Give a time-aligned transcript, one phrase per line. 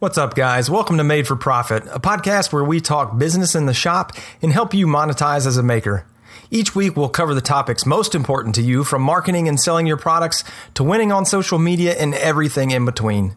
[0.00, 0.70] What's up, guys?
[0.70, 4.52] Welcome to Made for Profit, a podcast where we talk business in the shop and
[4.52, 6.06] help you monetize as a maker.
[6.52, 9.96] Each week, we'll cover the topics most important to you from marketing and selling your
[9.96, 13.34] products to winning on social media and everything in between.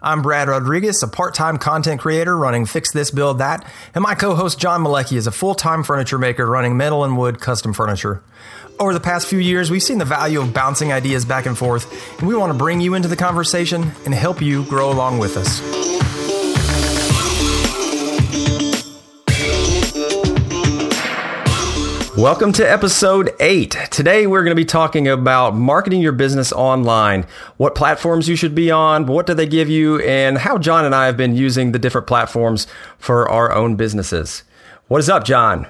[0.00, 4.14] I'm Brad Rodriguez, a part time content creator running Fix This, Build That, and my
[4.14, 7.72] co host John Malecki is a full time furniture maker running metal and wood custom
[7.72, 8.22] furniture.
[8.78, 12.20] Over the past few years, we've seen the value of bouncing ideas back and forth,
[12.20, 15.36] and we want to bring you into the conversation and help you grow along with
[15.36, 15.93] us.
[22.16, 23.76] Welcome to episode eight.
[23.90, 28.54] Today we're going to be talking about marketing your business online, what platforms you should
[28.54, 31.72] be on, what do they give you, and how John and I have been using
[31.72, 32.68] the different platforms
[32.98, 34.44] for our own businesses.
[34.86, 35.66] What is up, John?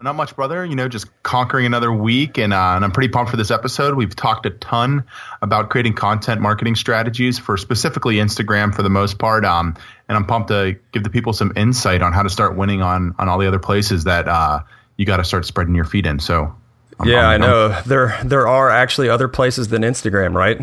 [0.00, 0.64] Not much, brother.
[0.64, 3.96] You know, just conquering another week, and, uh, and I'm pretty pumped for this episode.
[3.96, 5.04] We've talked a ton
[5.42, 9.76] about creating content marketing strategies for specifically Instagram for the most part, um,
[10.08, 13.14] and I'm pumped to give the people some insight on how to start winning on
[13.18, 14.60] on all the other places that uh,
[15.00, 16.20] you got to start spreading your feet in.
[16.20, 16.54] So.
[16.98, 17.68] I'm, yeah, I'm, i know.
[17.70, 20.58] I'm, there there are actually other places than Instagram, right?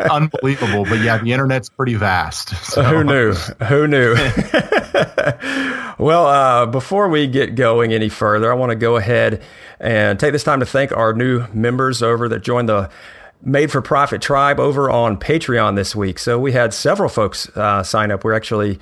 [0.10, 2.54] Unbelievable, but yeah, the internet's pretty vast.
[2.64, 2.82] So.
[2.82, 3.34] Who knew?
[3.34, 4.14] Who knew?
[5.98, 9.42] well, uh, before we get going any further, I want to go ahead
[9.78, 12.88] and take this time to thank our new members over that joined the
[13.42, 16.18] Made for Profit Tribe over on Patreon this week.
[16.18, 18.24] So we had several folks uh, sign up.
[18.24, 18.78] We're actually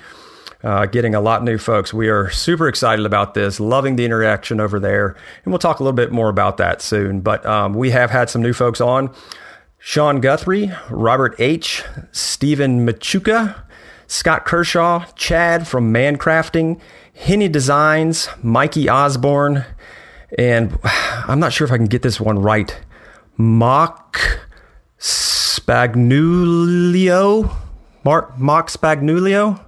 [0.65, 1.93] uh, getting a lot new folks.
[1.93, 5.09] We are super excited about this, loving the interaction over there,
[5.43, 7.21] and we'll talk a little bit more about that soon.
[7.21, 9.13] But um, we have had some new folks on.
[9.77, 13.61] Sean Guthrie, Robert H., Stephen Machuca,
[14.07, 16.79] Scott Kershaw, Chad from Mancrafting,
[17.13, 19.63] Henny Designs, Mikey Osborne,
[20.39, 22.75] and I'm not sure if I can get this one right.
[23.37, 24.17] Mock
[24.97, 26.25] Spagnulio?
[28.03, 29.63] Mark Mock Spagnulio?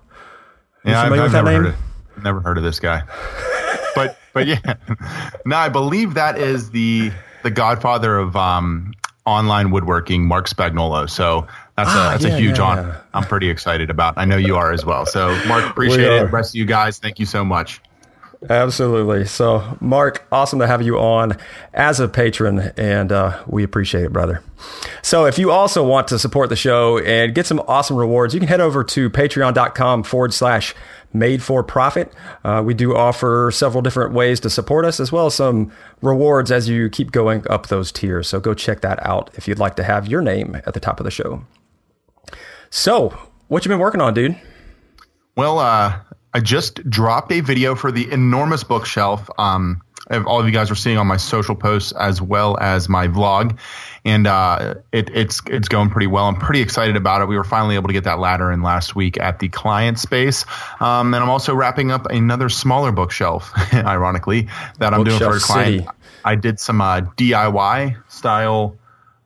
[0.88, 3.04] Yeah, I've, I've never, heard of, never heard of this guy.
[3.96, 4.76] but but yeah,
[5.46, 7.12] now I believe that is the
[7.44, 8.94] the godfather of um,
[9.26, 11.10] online woodworking, Mark Spagnuolo.
[11.10, 12.78] So that's ah, a that's yeah, a huge yeah, on.
[12.78, 13.02] Yeah.
[13.14, 14.18] I'm pretty excited about.
[14.18, 15.06] I know you are as well.
[15.06, 16.26] So Mark, appreciate it.
[16.26, 17.82] The rest of you guys, thank you so much.
[18.48, 19.26] Absolutely.
[19.26, 21.38] So, Mark, awesome to have you on
[21.74, 24.44] as a patron, and uh, we appreciate it, brother.
[25.02, 28.40] So, if you also want to support the show and get some awesome rewards, you
[28.40, 30.76] can head over to patreon.com forward slash
[31.14, 32.14] made for profit.
[32.44, 35.72] Uh, we do offer several different ways to support us, as well as some
[36.04, 38.28] rewards as you keep going up those tiers.
[38.28, 41.00] So, go check that out if you'd like to have your name at the top
[41.00, 41.44] of the show.
[42.70, 43.18] So,
[43.48, 44.38] what you been working on, dude?
[45.36, 46.00] Well, uh,
[46.38, 49.28] I just dropped a video for the enormous bookshelf.
[49.40, 49.82] Um,
[50.12, 53.58] all of you guys are seeing on my social posts as well as my vlog,
[54.06, 56.26] and uh, it, it's it's going pretty well.
[56.26, 57.28] I'm pretty excited about it.
[57.28, 60.46] We were finally able to get that ladder in last week at the client space,
[60.80, 65.38] um, and I'm also wrapping up another smaller bookshelf, ironically, that I'm bookshelf doing for
[65.38, 65.86] a client.
[65.86, 65.98] City.
[66.24, 68.77] I did some uh, DIY style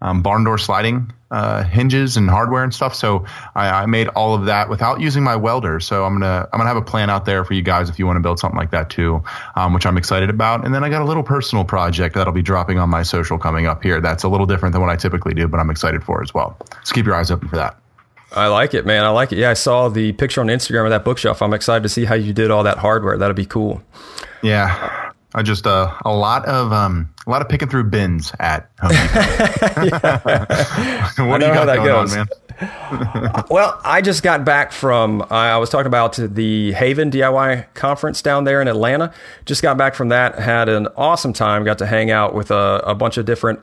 [0.02, 2.94] um, barn door sliding uh, hinges and hardware and stuff.
[2.94, 3.26] So
[3.56, 5.80] I, I, made all of that without using my welder.
[5.80, 8.06] So I'm gonna I'm gonna have a plan out there for you guys if you
[8.06, 9.24] want to build something like that too,
[9.56, 10.66] um, which I'm excited about.
[10.66, 13.66] And then I got a little personal project that'll be dropping on my social coming
[13.66, 14.02] up here.
[14.02, 16.58] That's a little different than what I typically do, but I'm excited for as well.
[16.84, 17.78] So keep your eyes open for that.
[18.34, 19.04] I like it, man.
[19.04, 19.38] I like it.
[19.38, 21.42] Yeah, I saw the picture on Instagram of that bookshelf.
[21.42, 23.18] I'm excited to see how you did all that hardware.
[23.18, 23.82] That'll be cool.
[24.42, 25.11] Yeah.
[25.34, 28.92] I just uh, a lot of um, a lot of picking through bins at Home
[31.30, 32.16] what do you got going goes.
[32.16, 32.28] on, man?
[33.50, 38.44] well, I just got back from I was talking about the Haven DIY conference down
[38.44, 39.14] there in Atlanta.
[39.46, 40.38] Just got back from that.
[40.38, 41.64] Had an awesome time.
[41.64, 43.62] Got to hang out with a, a bunch of different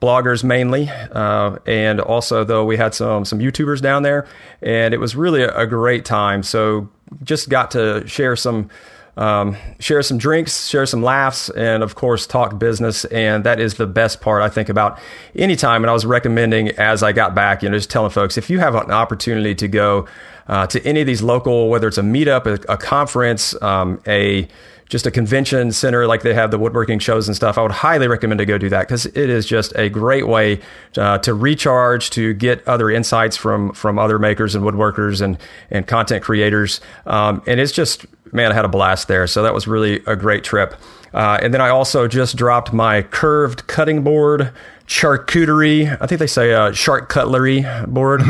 [0.00, 4.26] bloggers mainly, uh, and also though we had some some YouTubers down there,
[4.62, 6.42] and it was really a, a great time.
[6.42, 6.88] So
[7.24, 8.70] just got to share some
[9.16, 13.04] um, share some drinks, share some laughs, and of course, talk business.
[13.06, 14.98] And that is the best part, I think, about
[15.34, 15.82] any time.
[15.82, 18.58] And I was recommending as I got back, you know, just telling folks if you
[18.60, 20.06] have an opportunity to go
[20.48, 24.48] uh, to any of these local, whether it's a meetup, a, a conference, um, a
[24.90, 28.08] just a convention center like they have the woodworking shows and stuff, I would highly
[28.08, 30.60] recommend to go do that because it is just a great way
[30.96, 35.38] uh, to recharge, to get other insights from from other makers and woodworkers and
[35.70, 36.80] and content creators.
[37.06, 39.26] Um, and it's just man, I had a blast there.
[39.26, 40.74] So that was really a great trip.
[41.12, 44.52] Uh, and then I also just dropped my curved cutting board
[44.90, 45.96] charcuterie.
[46.00, 48.20] I think they say uh, shark cutlery board,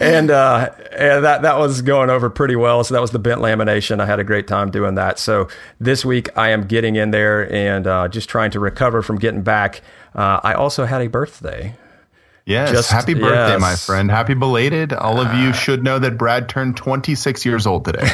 [0.00, 2.82] and uh, and that that was going over pretty well.
[2.82, 4.00] So that was the bent lamination.
[4.00, 5.18] I had a great time doing that.
[5.18, 5.48] So
[5.78, 9.42] this week I am getting in there and uh, just trying to recover from getting
[9.42, 9.82] back.
[10.14, 11.76] Uh, I also had a birthday.
[12.48, 13.60] Yes, Just, happy birthday, yes.
[13.60, 14.10] my friend.
[14.10, 14.94] Happy belated.
[14.94, 18.00] All of you should know that Brad turned 26 years old today.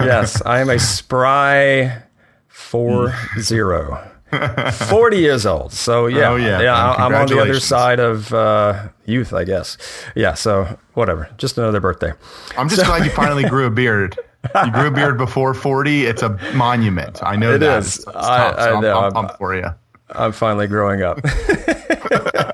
[0.00, 2.02] yes, I am a spry
[2.46, 4.10] 4 0.
[4.72, 5.74] 40 years old.
[5.74, 9.76] So yeah, oh, yeah, yeah I'm on the other side of uh, youth, I guess.
[10.14, 11.28] Yeah, so whatever.
[11.36, 12.14] Just another birthday.
[12.56, 14.18] I'm just so, glad you finally grew a beard.
[14.64, 16.06] You grew a beard before 40.
[16.06, 17.22] It's a monument.
[17.22, 17.80] I know it that.
[17.80, 17.96] Is.
[17.98, 18.98] It's, it's I, tough, so I know.
[18.98, 19.66] I'm, I'm, I'm for you.
[20.08, 21.20] I'm finally growing up.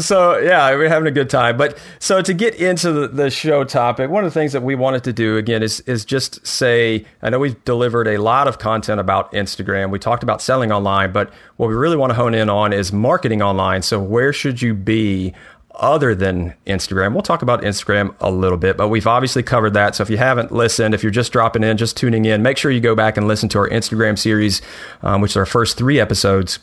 [0.00, 1.56] so yeah, we're having a good time.
[1.56, 4.74] But so to get into the, the, show topic, one of the things that we
[4.74, 8.58] wanted to do again is is just say, I know we've delivered a lot of
[8.58, 9.90] content about Instagram.
[9.90, 12.92] We talked about selling online, but what we really want to hone in on is
[12.92, 13.82] marketing online.
[13.82, 15.32] So where should you be
[15.76, 17.12] other than Instagram.
[17.12, 19.96] We'll talk about Instagram a little bit, but we've obviously covered that.
[19.96, 22.70] So if you haven't listened, if you're just dropping in, just tuning in, make sure
[22.70, 24.62] you go back and listen to our Instagram series,
[25.02, 26.58] um, which are our first three episodes.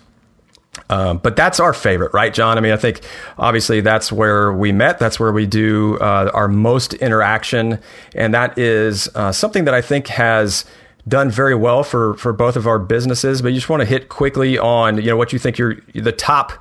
[0.91, 2.57] Um, but that's our favorite, right, John?
[2.57, 3.01] I mean, I think
[3.37, 4.99] obviously that's where we met.
[4.99, 7.79] That's where we do uh, our most interaction,
[8.13, 10.65] and that is uh, something that I think has
[11.07, 13.41] done very well for for both of our businesses.
[13.41, 16.11] But you just want to hit quickly on you know what you think you're the
[16.11, 16.51] top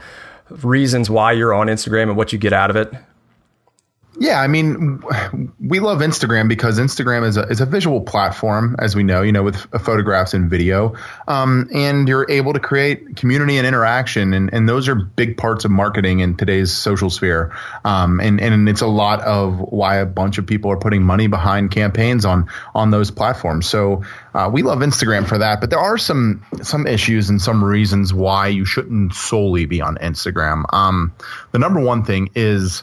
[0.49, 2.93] reasons why you're on Instagram and what you get out of it?
[4.19, 5.03] Yeah, I mean,
[5.61, 9.31] we love Instagram because Instagram is a, is a visual platform, as we know, you
[9.31, 10.97] know, with photographs and video.
[11.29, 14.35] Um, and you're able to create community and interaction.
[14.35, 17.57] And, and those are big parts of marketing in today's social sphere.
[17.85, 21.29] Um, and, and it's a lot of why a bunch of people are putting money
[21.29, 23.69] behind campaigns on, on those platforms.
[23.69, 24.03] So
[24.35, 25.61] uh, we love Instagram for that.
[25.61, 29.97] But there are some, some issues and some reasons why you shouldn't solely be on
[29.99, 30.65] Instagram.
[30.75, 31.15] Um,
[31.53, 32.83] the number one thing is,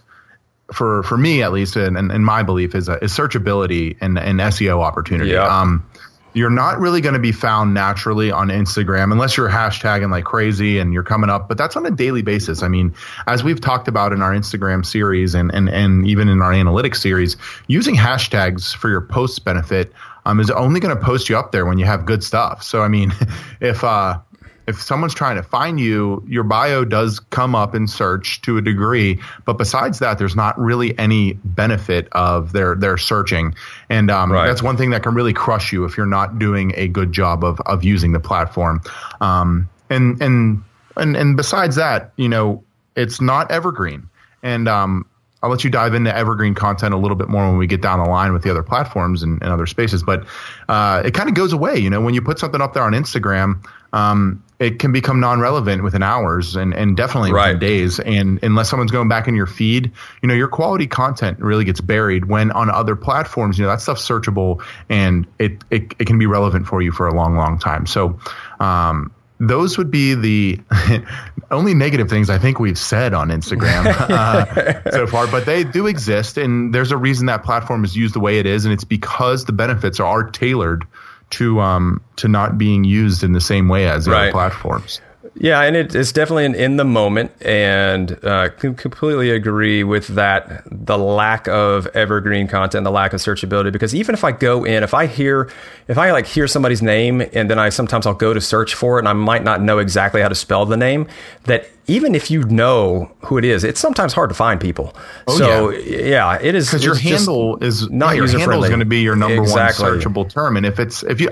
[0.73, 4.39] for for me at least, and, and, my belief is, uh, is searchability and, and
[4.39, 5.31] SEO opportunity.
[5.31, 5.45] Yeah.
[5.47, 5.89] Um,
[6.33, 10.77] you're not really going to be found naturally on Instagram unless you're hashtagging like crazy
[10.77, 12.61] and you're coming up, but that's on a daily basis.
[12.61, 12.93] I mean,
[13.25, 16.97] as we've talked about in our Instagram series and, and, and even in our analytics
[16.97, 19.91] series, using hashtags for your posts benefit
[20.25, 22.61] um, is only going to post you up there when you have good stuff.
[22.61, 23.13] So, I mean,
[23.59, 24.19] if, uh,
[24.67, 28.61] if someone's trying to find you, your bio does come up in search to a
[28.61, 33.55] degree, but besides that, there's not really any benefit of their their searching,
[33.89, 34.45] and um, right.
[34.45, 37.43] that's one thing that can really crush you if you're not doing a good job
[37.43, 38.81] of of using the platform.
[39.21, 40.61] Um, and and
[40.97, 42.61] and and besides that, you know,
[42.95, 44.09] it's not evergreen,
[44.43, 45.05] and um,
[45.43, 47.99] I'll let you dive into evergreen content a little bit more when we get down
[47.99, 50.03] the line with the other platforms and, and other spaces.
[50.03, 50.25] But
[50.67, 52.93] uh, it kind of goes away, you know, when you put something up there on
[52.93, 57.53] Instagram, um, it can become non-relevant within hours and, and definitely right.
[57.53, 57.99] within days.
[57.99, 61.79] And unless someone's going back in your feed, you know, your quality content really gets
[61.79, 66.17] buried when on other platforms, you know, that stuff's searchable and it, it, it can
[66.17, 67.85] be relevant for you for a long, long time.
[67.85, 68.19] So,
[68.59, 70.59] um, those would be the
[71.51, 75.85] only negative things I think we've said on Instagram uh, so far, but they do
[75.85, 76.37] exist.
[76.37, 78.65] And there's a reason that platform is used the way it is.
[78.65, 80.87] And it's because the benefits are tailored
[81.29, 84.23] to um to not being used in the same way as right.
[84.23, 85.01] other platforms.
[85.39, 90.63] Yeah, and it, it's definitely an in the moment, and uh, completely agree with that.
[90.65, 93.71] The lack of evergreen content, the lack of searchability.
[93.71, 95.51] Because even if I go in, if I hear,
[95.87, 98.97] if I like hear somebody's name, and then I sometimes I'll go to search for
[98.97, 101.07] it, and I might not know exactly how to spell the name.
[101.43, 104.93] That even if you know who it is, it's sometimes hard to find people.
[105.27, 106.05] Oh, so yeah.
[106.05, 109.15] yeah it is because your handle is not your handle is going to be your
[109.15, 109.89] number exactly.
[109.89, 110.57] one searchable term.
[110.57, 111.29] And if it's if you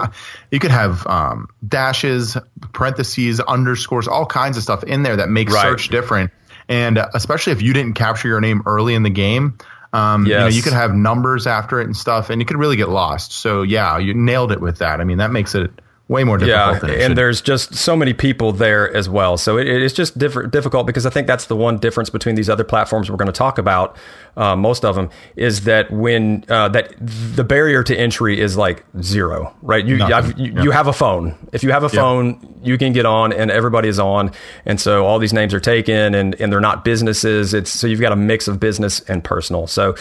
[0.51, 2.37] you could have um, dashes,
[2.71, 5.63] parentheses, underscores, all kinds of stuff in there that makes right.
[5.63, 6.31] search different.
[6.69, 9.57] And uh, especially if you didn't capture your name early in the game,
[9.93, 10.31] um, yes.
[10.31, 12.89] you know, you could have numbers after it and stuff, and you could really get
[12.89, 13.33] lost.
[13.33, 14.99] So yeah, you nailed it with that.
[15.01, 15.71] I mean, that makes it
[16.07, 16.91] way more difficult.
[16.91, 19.37] Yeah, and there's just so many people there as well.
[19.37, 22.49] So it, it's just diff- difficult because I think that's the one difference between these
[22.49, 23.97] other platforms we're going to talk about.
[24.37, 28.85] Uh, most of them is that when uh, that the barrier to entry is like
[29.01, 29.85] zero, right?
[29.85, 31.35] You have, you, you, have a phone.
[31.53, 32.51] If you have a phone, yep.
[32.63, 34.31] you can get on, and everybody is on,
[34.65, 37.53] and so all these names are taken, and and they're not businesses.
[37.53, 39.67] It's so you've got a mix of business and personal.
[39.67, 39.95] So,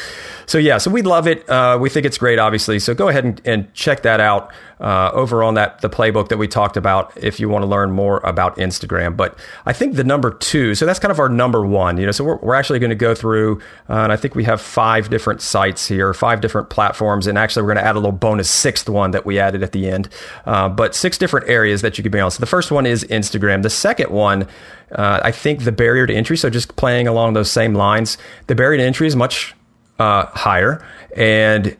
[0.46, 1.48] so yeah, so we love it.
[1.48, 2.78] Uh, we think it's great, obviously.
[2.80, 6.36] So go ahead and, and check that out uh, over on that the playbook that
[6.36, 9.16] we talked about if you want to learn more about Instagram.
[9.16, 11.96] But I think the number two, so that's kind of our number one.
[11.98, 14.44] You know, so we're, we're actually going to go through, uh, and I think we
[14.44, 17.98] have five different sites here, five different platforms, and actually we're going to add a
[17.98, 20.08] little bonus sixth one that we added at the end.
[20.46, 22.30] Uh, but six different areas that you can be on.
[22.30, 23.62] So the first one is Instagram.
[23.62, 24.48] The second one.
[24.90, 28.16] Uh, I think the barrier to entry, so just playing along those same lines,
[28.46, 29.54] the barrier to entry is much
[29.98, 30.86] uh, higher.
[31.14, 31.76] And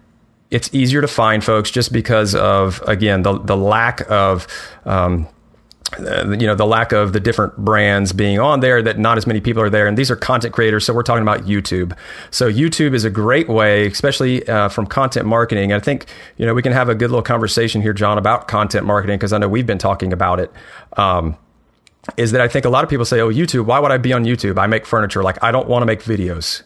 [0.50, 4.46] it's easier to find folks just because of again the the lack of
[4.84, 5.28] um,
[5.92, 9.26] uh, you know the lack of the different brands being on there that not as
[9.26, 9.86] many people are there.
[9.86, 11.96] And these are content creators so we're talking about youtube.
[12.30, 15.72] So youtube is a great way especially uh, from content marketing.
[15.72, 18.86] I think you know we can have a good little conversation here john about content
[18.86, 20.52] marketing because i know we've been talking about it.
[20.96, 21.36] Um,
[22.16, 24.12] is that i think a lot of people say oh youtube why would i be
[24.12, 24.58] on youtube?
[24.58, 25.22] I make furniture.
[25.22, 26.62] Like i don't want to make videos.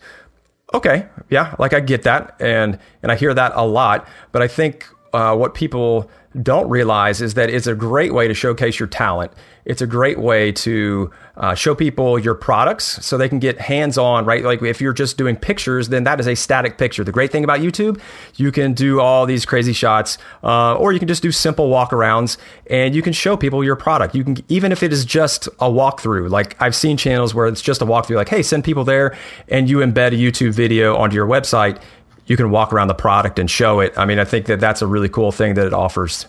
[0.73, 4.09] Okay yeah like i get that and and i hear that a lot.
[4.33, 6.11] But i think uh, what people
[6.43, 9.33] don't realize is that it's a great way to showcase your talent.
[9.65, 13.99] It's a great way to uh, show people your products so they can get hands
[13.99, 14.43] on, right?
[14.43, 17.05] Like if you're just doing pictures, then that is a static picture.
[17.05, 18.01] The great thing about YouTube,
[18.37, 22.39] you can do all these crazy shots, uh, or you can just do simple walkarounds
[22.69, 24.15] and you can show people your product.
[24.15, 27.63] You can, even if it is just a walkthrough, like I've seen channels where it's
[27.63, 29.17] just a walkthrough, like, hey, send people there
[29.49, 31.81] and you embed a YouTube video onto your website
[32.29, 33.95] you can walk around the product and show it.
[33.97, 36.27] I mean, I think that that's a really cool thing that it offers.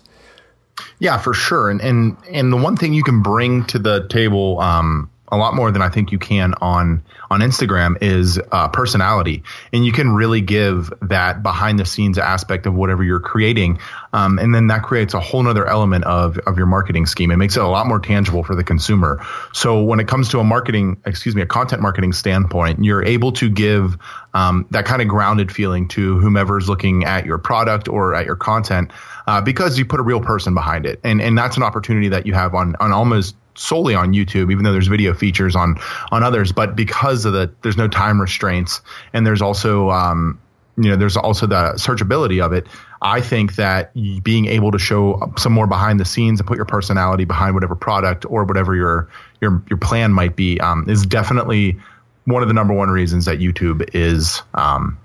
[0.98, 1.70] Yeah, for sure.
[1.70, 5.53] And and and the one thing you can bring to the table um, a lot
[5.53, 10.12] more than I think you can on on Instagram is uh, personality, and you can
[10.12, 13.79] really give that behind the scenes aspect of whatever you're creating,
[14.13, 17.32] um, and then that creates a whole other element of of your marketing scheme.
[17.32, 19.24] It makes it a lot more tangible for the consumer.
[19.53, 23.34] So when it comes to a marketing, excuse me, a content marketing standpoint, you're able
[23.34, 23.98] to give
[24.34, 28.36] um, that kind of grounded feeling to whomever's looking at your product or at your
[28.36, 28.92] content.
[29.28, 32.26] Uh, because you put a real person behind it, and and that's an opportunity that
[32.26, 35.76] you have on on almost solely on YouTube, even though there's video features on
[36.12, 36.52] on others.
[36.52, 38.82] But because of the there's no time restraints,
[39.14, 40.40] and there's also um,
[40.78, 42.68] you know there's also the searchability of it.
[43.02, 43.94] I think that
[44.24, 47.76] being able to show some more behind the scenes and put your personality behind whatever
[47.76, 49.10] product or whatever your
[49.42, 51.78] your your plan might be um, is definitely
[52.26, 54.98] one of the number one reasons that YouTube is um,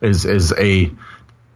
[0.00, 0.90] is is a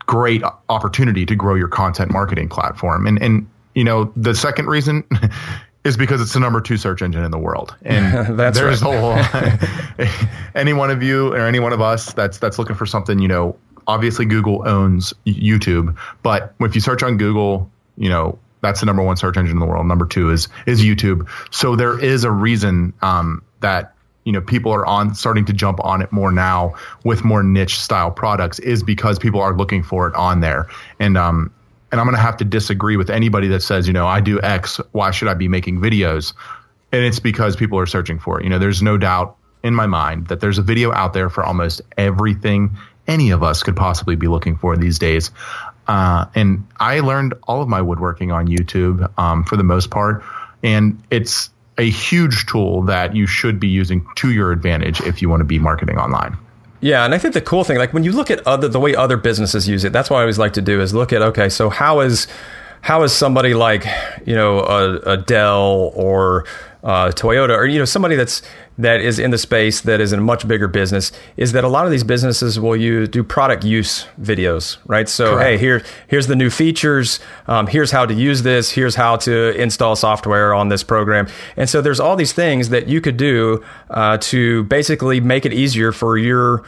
[0.06, 3.06] great opportunity to grow your content marketing platform.
[3.06, 5.04] And and you know the second reason
[5.84, 7.74] is because it's the number two search engine in the world.
[7.82, 8.94] And that's there's right.
[8.94, 9.56] a
[9.98, 10.06] whole
[10.54, 13.28] any one of you or any one of us that's that's looking for something, you
[13.28, 13.56] know,
[13.86, 19.02] obviously Google owns YouTube, but if you search on Google, you know, that's the number
[19.02, 19.86] one search engine in the world.
[19.86, 21.28] Number two is is YouTube.
[21.50, 23.94] So there is a reason um, that
[24.26, 27.78] you know people are on starting to jump on it more now with more niche
[27.78, 30.68] style products is because people are looking for it on there
[31.00, 31.50] and um
[31.92, 34.40] and I'm going to have to disagree with anybody that says, you know, I do
[34.40, 36.34] X, why should I be making videos?
[36.92, 38.44] And it's because people are searching for it.
[38.44, 41.44] You know, there's no doubt in my mind that there's a video out there for
[41.44, 45.30] almost everything any of us could possibly be looking for these days.
[45.86, 50.24] Uh, and I learned all of my woodworking on YouTube um, for the most part.
[50.62, 55.28] And it's a huge tool that you should be using to your advantage if you
[55.28, 56.36] want to be marketing online.
[56.80, 58.94] Yeah, and I think the cool thing, like when you look at other the way
[58.94, 61.48] other businesses use it, that's what I always like to do is look at okay,
[61.48, 62.26] so how is
[62.82, 63.86] how is somebody like
[64.26, 66.44] you know a, a Dell or
[66.86, 68.42] uh, Toyota or you know somebody that's
[68.78, 71.68] that is in the space that is in a much bigger business is that a
[71.68, 75.08] lot of these businesses will use do product use videos, right?
[75.08, 75.50] So Correct.
[75.50, 77.18] hey, here here's the new features.
[77.48, 78.70] Um, here's how to use this.
[78.70, 81.26] Here's how to install software on this program.
[81.56, 85.52] And so there's all these things that you could do uh, to basically make it
[85.52, 86.62] easier for your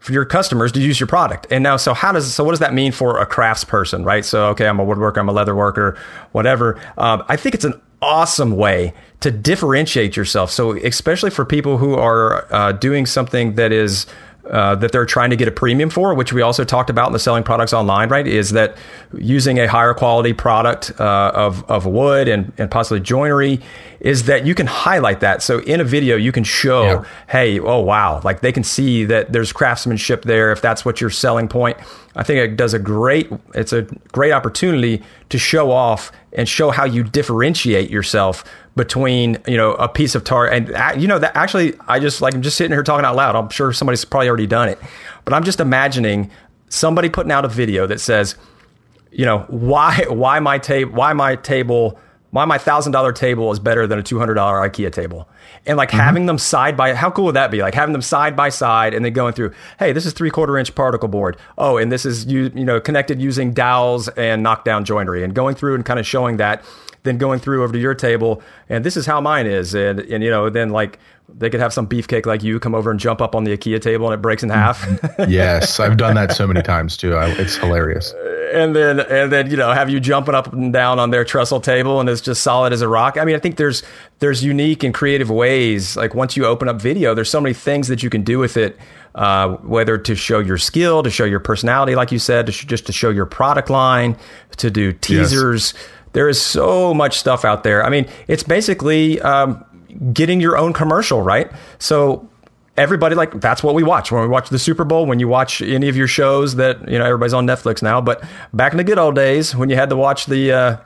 [0.00, 1.46] for your customers to use your product.
[1.52, 4.24] And now, so how does so what does that mean for a crafts person, right?
[4.24, 5.96] So okay, I'm a woodworker, I'm a leather worker,
[6.32, 6.80] whatever.
[6.98, 10.50] Um, I think it's an awesome way to differentiate yourself.
[10.50, 14.06] So, especially for people who are uh, doing something that is
[14.50, 17.12] uh, that they're trying to get a premium for, which we also talked about in
[17.12, 18.26] the selling products online, right?
[18.26, 18.76] Is that
[19.16, 23.60] using a higher quality product uh, of, of wood and, and possibly joinery
[24.00, 25.42] is that you can highlight that.
[25.42, 27.04] So in a video, you can show, yeah.
[27.28, 31.10] hey, oh, wow, like they can see that there's craftsmanship there if that's what your
[31.10, 31.78] selling point.
[32.16, 36.70] I think it does a great, it's a great opportunity to show off and show
[36.70, 38.44] how you differentiate yourself
[38.76, 40.68] between you know a piece of tar and
[41.00, 43.36] you know that actually I just like I'm just sitting here talking out loud.
[43.36, 44.78] I'm sure somebody's probably already done it,
[45.24, 46.30] but I'm just imagining
[46.68, 48.34] somebody putting out a video that says,
[49.10, 51.98] you know, why why my table why my table
[52.30, 55.28] why my thousand dollar table is better than a two hundred dollar IKEA table,
[55.66, 55.98] and like mm-hmm.
[55.98, 57.60] having them side by how cool would that be?
[57.60, 60.56] Like having them side by side and then going through, hey, this is three quarter
[60.56, 61.36] inch particle board.
[61.58, 65.54] Oh, and this is you you know connected using dowels and knockdown joinery, and going
[65.56, 66.64] through and kind of showing that
[67.04, 70.22] then going through over to your table and this is how mine is and and
[70.22, 73.20] you know then like they could have some beefcake like you come over and jump
[73.20, 74.86] up on the IKEA table and it breaks in half.
[75.28, 77.14] yes, I've done that so many times too.
[77.14, 78.12] I, it's hilarious.
[78.52, 81.60] And then and then you know have you jumping up and down on their trestle
[81.60, 83.16] table and it's just solid as a rock.
[83.18, 83.82] I mean, I think there's
[84.18, 85.96] there's unique and creative ways.
[85.96, 88.56] Like once you open up video, there's so many things that you can do with
[88.56, 88.78] it.
[89.14, 92.64] Uh, whether to show your skill, to show your personality, like you said, to sh-
[92.64, 94.16] just to show your product line,
[94.56, 95.74] to do teasers.
[95.74, 97.84] Yes There is so much stuff out there.
[97.84, 99.64] I mean, it's basically um,
[100.12, 101.50] getting your own commercial, right?
[101.78, 102.28] So
[102.76, 105.06] everybody like that's what we watch when we watch the Super Bowl.
[105.06, 108.22] When you watch any of your shows that you know everybody's on Netflix now, but
[108.52, 110.76] back in the good old days when you had to watch the uh,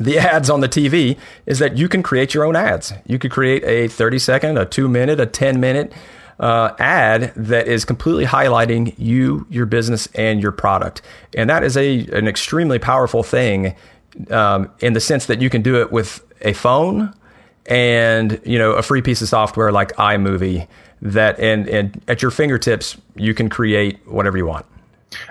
[0.00, 2.92] the ads on the TV, is that you can create your own ads.
[3.06, 5.92] You could create a thirty second, a two minute, a ten minute.
[6.40, 11.00] Uh, ad that is completely highlighting you, your business, and your product,
[11.36, 13.76] and that is a an extremely powerful thing
[14.30, 17.12] um, in the sense that you can do it with a phone
[17.66, 20.66] and you know a free piece of software like iMovie
[21.00, 24.66] that and and at your fingertips you can create whatever you want.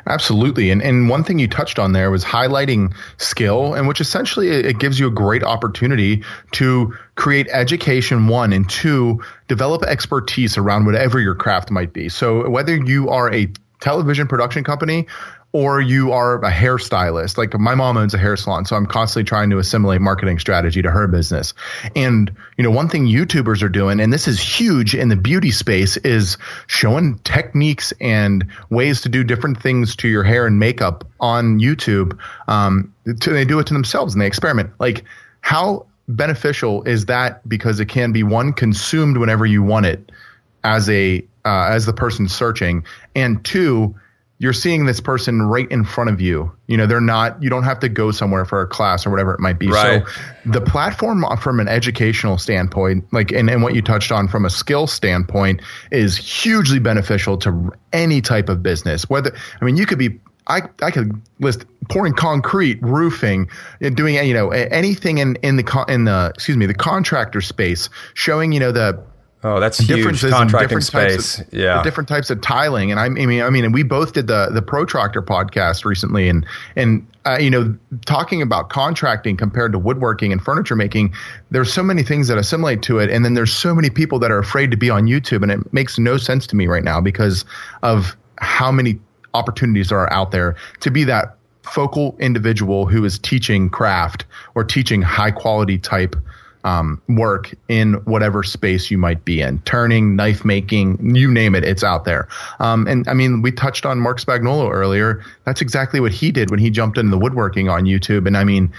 [0.07, 0.69] Absolutely.
[0.69, 4.79] And and one thing you touched on there was highlighting skill and which essentially it
[4.79, 6.23] gives you a great opportunity
[6.53, 12.07] to create education one and two develop expertise around whatever your craft might be.
[12.07, 15.05] So whether you are a television production company
[15.53, 17.38] or you are a hairstylist.
[17.38, 20.81] Like my mom owns a hair salon, so I'm constantly trying to assimilate marketing strategy
[20.81, 21.53] to her business.
[21.95, 25.51] And you know, one thing YouTubers are doing, and this is huge in the beauty
[25.51, 31.07] space, is showing techniques and ways to do different things to your hair and makeup
[31.19, 32.17] on YouTube.
[32.48, 34.72] Um, to, they do it to themselves and they experiment.
[34.79, 35.05] Like
[35.41, 37.48] how beneficial is that?
[37.48, 40.12] Because it can be one consumed whenever you want it
[40.63, 43.93] as a uh, as the person searching, and two
[44.43, 46.51] you're seeing this person right in front of you.
[46.67, 49.33] You know, they're not, you don't have to go somewhere for a class or whatever
[49.33, 49.69] it might be.
[49.69, 50.05] Right.
[50.05, 54.43] So the platform from an educational standpoint, like, and, and what you touched on from
[54.43, 59.09] a skill standpoint is hugely beneficial to any type of business.
[59.09, 63.50] Whether, I mean, you could be I, I could list pouring concrete, roofing,
[63.93, 68.51] doing you know anything in in the in the excuse me the contractor space, showing
[68.51, 69.01] you know the
[69.45, 70.21] Oh, that's huge.
[70.21, 71.39] Contracting space.
[71.39, 71.83] Of, yeah.
[71.83, 72.91] different types of tiling.
[72.91, 76.29] And I, I mean, I mean, and we both did the, the Protractor podcast recently
[76.29, 76.45] and,
[76.77, 81.13] and, uh, you know, talking about contracting compared to woodworking and furniture making,
[81.51, 83.09] there's so many things that assimilate to it.
[83.09, 85.43] And then there's so many people that are afraid to be on YouTube.
[85.43, 87.43] And it makes no sense to me right now because
[87.81, 89.00] of how many
[89.33, 95.01] opportunities are out there to be that focal individual who is teaching craft or teaching
[95.01, 96.15] high quality type
[96.63, 99.59] um, work in whatever space you might be in.
[99.59, 102.27] Turning, knife making, you name it, it's out there.
[102.59, 105.23] Um, and I mean, we touched on Mark Spagnuolo earlier.
[105.45, 108.27] That's exactly what he did when he jumped into the woodworking on YouTube.
[108.27, 108.71] And I mean,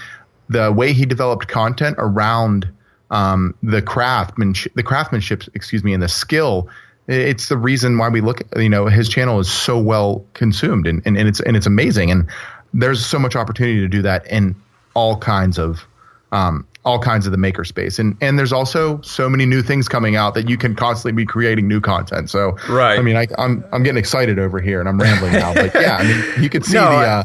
[0.49, 2.69] the way he developed content around
[3.11, 6.69] um, the craftsmanship, the craftsmanship, excuse me, and the skill.
[7.07, 11.03] It's the reason why we look, you know, his channel is so well consumed and,
[11.05, 12.11] and, and it's and it's amazing.
[12.11, 12.27] And
[12.73, 14.55] there's so much opportunity to do that in
[14.95, 15.87] all kinds of
[16.35, 17.99] um, all kinds of the makerspace.
[17.99, 21.25] And and there's also so many new things coming out that you can constantly be
[21.25, 22.29] creating new content.
[22.29, 22.99] So right.
[22.99, 25.55] I mean, I, am I'm, I'm getting excited over here, and I'm rambling now.
[25.55, 26.97] But yeah, I mean, you can see no, the.
[26.97, 27.25] Uh,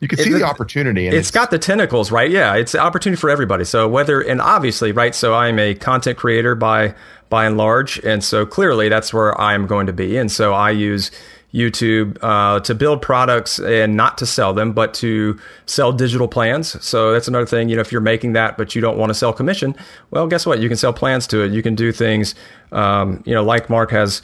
[0.00, 1.08] you can see it, the opportunity.
[1.08, 2.30] It's got the tentacles, right?
[2.30, 3.64] Yeah, it's an opportunity for everybody.
[3.64, 5.12] So whether and obviously, right?
[5.12, 6.94] So I'm a content creator by
[7.28, 10.16] by and large, and so clearly that's where I'm going to be.
[10.16, 11.10] And so I use
[11.52, 16.82] YouTube uh, to build products and not to sell them, but to sell digital plans.
[16.84, 17.68] So that's another thing.
[17.68, 19.74] You know, if you're making that, but you don't want to sell commission,
[20.10, 20.58] well, guess what?
[20.60, 21.52] You can sell plans to it.
[21.52, 22.34] You can do things,
[22.72, 24.20] um, you know, like Mark has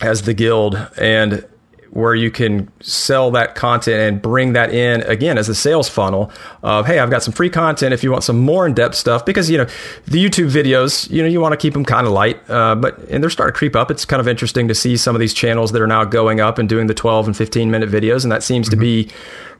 [0.00, 1.44] has the guild and
[1.90, 6.30] where you can sell that content and bring that in again as a sales funnel
[6.62, 9.24] of hey i've got some free content if you want some more in-depth stuff.
[9.24, 9.66] Because you know
[10.06, 12.98] the youtube videos you know you want to keep them kind of light uh, but
[13.10, 13.90] and they're starting to creep up.
[13.90, 16.58] It's kind of interesting to see some of these channels that are now going up
[16.58, 18.80] and doing the 12 and 15 minute videos and that seems mm-hmm.
[18.80, 19.10] to be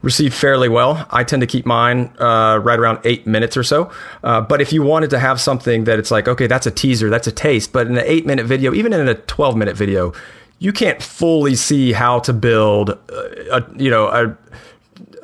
[0.02, 1.06] received fairly well.
[1.10, 3.90] I tend to keep mine uh, right around eight minutes or so.
[4.24, 7.10] Uh, but if you wanted to have something that it's like okay that's a teaser
[7.10, 10.12] that's a taste but in an eight minute video even in a 12 minute video
[10.60, 14.36] you can't fully see how to build a, a you know a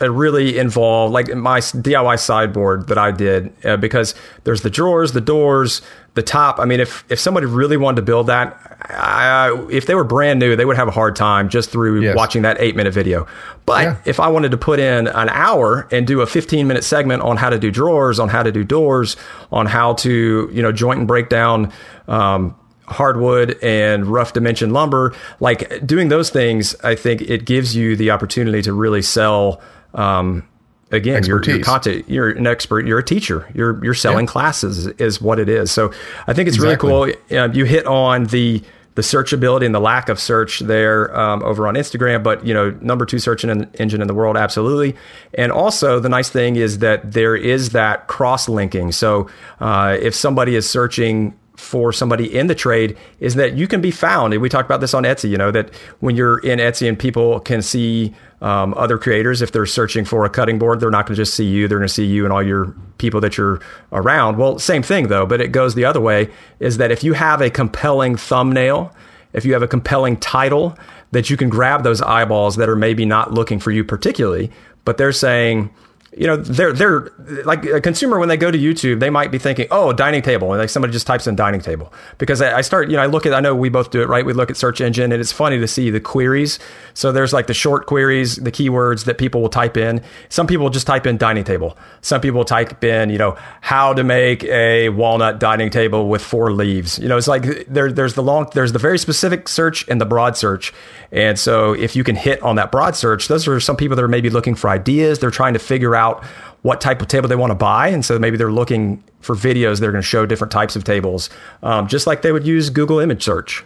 [0.01, 5.13] a really involved like my DIY sideboard that I did uh, because there's the drawers,
[5.13, 5.81] the doors,
[6.15, 6.59] the top.
[6.59, 10.39] I mean, if if somebody really wanted to build that, I, if they were brand
[10.39, 12.17] new, they would have a hard time just through yes.
[12.17, 13.27] watching that eight minute video.
[13.65, 13.97] But yeah.
[14.05, 17.37] if I wanted to put in an hour and do a 15 minute segment on
[17.37, 19.17] how to do drawers, on how to do doors,
[19.51, 21.73] on how to you know joint and break down.
[22.09, 22.55] Um,
[22.89, 28.11] hardwood and rough dimension lumber, like doing those things, I think it gives you the
[28.11, 29.61] opportunity to really sell.
[29.95, 30.47] Um,
[30.93, 32.09] again, your, your, content.
[32.09, 32.87] You're an expert.
[32.87, 33.51] You're a teacher.
[33.55, 34.33] You're you're selling yeah.
[34.33, 35.73] classes is what it is.
[35.73, 35.93] So
[36.27, 36.91] I think it's exactly.
[36.91, 37.39] really cool.
[37.39, 38.63] Uh, you hit on the
[38.97, 42.71] the searchability and the lack of search there um, over on Instagram, but you know,
[42.81, 44.97] number two search engine in the world, absolutely.
[45.35, 48.93] And also, the nice thing is that there is that cross linking.
[48.93, 49.29] So
[49.61, 53.91] uh, if somebody is searching for somebody in the trade is that you can be
[53.91, 54.33] found.
[54.33, 56.99] And we talked about this on Etsy, you know, that when you're in Etsy and
[56.99, 61.07] people can see um, other creators, if they're searching for a cutting board, they're not
[61.07, 63.39] going to just see you, they're going to see you and all your people that
[63.39, 63.61] you're
[63.93, 64.37] around.
[64.37, 67.41] Well, same thing though, but it goes the other way is that if you have
[67.41, 68.95] a compelling thumbnail,
[69.33, 70.77] if you have a compelling title,
[71.13, 74.51] that you can grab those eyeballs that are maybe not looking for you particularly,
[74.85, 75.71] but they're saying,
[76.17, 77.13] you know, they're they're
[77.45, 80.51] like a consumer when they go to YouTube, they might be thinking, oh, dining table,
[80.51, 83.07] and like somebody just types in dining table because I, I start, you know, I
[83.07, 84.25] look at, I know we both do it, right?
[84.25, 86.59] We look at search engine, and it's funny to see the queries.
[86.95, 90.03] So there's like the short queries, the keywords that people will type in.
[90.31, 91.77] Some people just type in dining table.
[92.01, 96.51] Some people type in, you know, how to make a walnut dining table with four
[96.51, 96.99] leaves.
[96.99, 100.07] You know, it's like there, there's the long, there's the very specific search and the
[100.07, 100.73] broad search.
[101.13, 104.03] And so if you can hit on that broad search, those are some people that
[104.03, 105.19] are maybe looking for ideas.
[105.19, 106.25] They're trying to figure out out
[106.63, 107.89] what type of table they want to buy.
[107.89, 110.85] And so maybe they're looking for videos that are going to show different types of
[110.85, 111.31] tables,
[111.63, 113.65] um, just like they would use Google image search.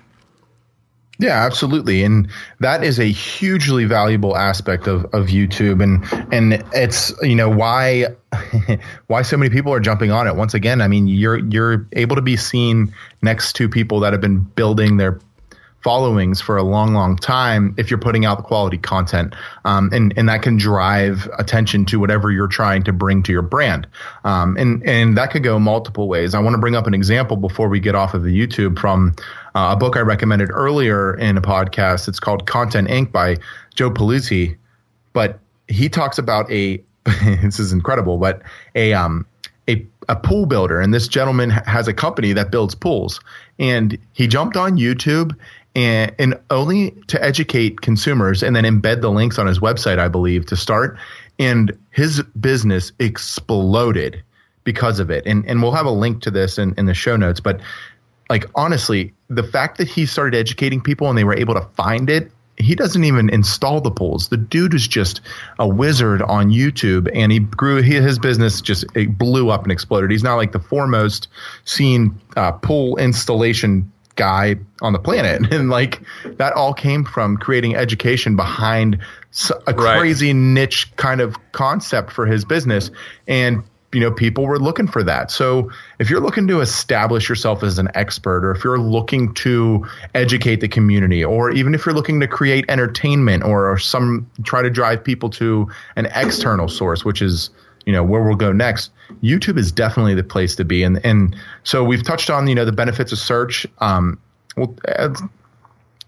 [1.20, 7.12] Yeah, absolutely, and that is a hugely valuable aspect of, of YouTube, and and it's
[7.20, 8.06] you know why
[9.08, 10.36] why so many people are jumping on it.
[10.36, 14.22] Once again, I mean you're you're able to be seen next to people that have
[14.22, 15.20] been building their
[15.82, 19.34] followings for a long, long time if you're putting out the quality content.
[19.64, 23.42] Um, and, and that can drive attention to whatever you're trying to bring to your
[23.42, 23.86] brand.
[24.24, 26.34] Um, and, and that could go multiple ways.
[26.34, 29.14] I want to bring up an example before we get off of the YouTube from
[29.54, 32.08] uh, a book I recommended earlier in a podcast.
[32.08, 33.10] It's called Content Inc.
[33.10, 33.36] by
[33.74, 34.56] Joe Pulizzi.
[35.12, 36.82] But he talks about a,
[37.24, 38.42] this is incredible, but
[38.74, 39.26] a, um,
[39.68, 40.80] a, a pool builder.
[40.80, 43.20] And this gentleman has a company that builds pools.
[43.58, 45.36] And he jumped on YouTube
[45.74, 50.08] and, and only to educate consumers and then embed the links on his website, I
[50.08, 50.98] believe, to start.
[51.38, 54.22] And his business exploded
[54.64, 55.24] because of it.
[55.26, 57.40] And, and we'll have a link to this in, in the show notes.
[57.40, 57.60] But
[58.28, 62.10] like, honestly, the fact that he started educating people and they were able to find
[62.10, 62.30] it
[62.60, 64.28] he doesn't even install the pools.
[64.28, 65.20] The dude is just
[65.58, 68.84] a wizard on YouTube, and he grew he, his business just
[69.16, 70.10] blew up and exploded.
[70.10, 71.28] He's now like the foremost
[71.64, 75.50] seen uh, pool installation guy on the planet.
[75.60, 78.98] And like that all came from creating education behind
[79.66, 80.36] a crazy right.
[80.36, 82.90] niche kind of concept for his business.
[83.26, 85.30] And you know people were looking for that.
[85.30, 89.86] So if you're looking to establish yourself as an expert or if you're looking to
[90.14, 94.62] educate the community or even if you're looking to create entertainment or, or some try
[94.62, 97.50] to drive people to an external source which is
[97.86, 98.90] you know where we'll go next
[99.22, 100.82] youtube is definitely the place to be.
[100.82, 103.66] And and so we've touched on you know the benefits of search.
[103.78, 104.18] Um
[104.56, 104.76] well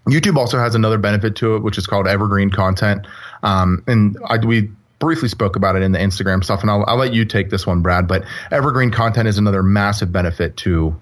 [0.07, 3.05] youtube also has another benefit to it which is called evergreen content.
[3.43, 6.97] Um and I, we briefly spoke about it in the instagram stuff and I'll, I'll
[6.97, 10.97] let you take this one brad but evergreen content is another massive benefit to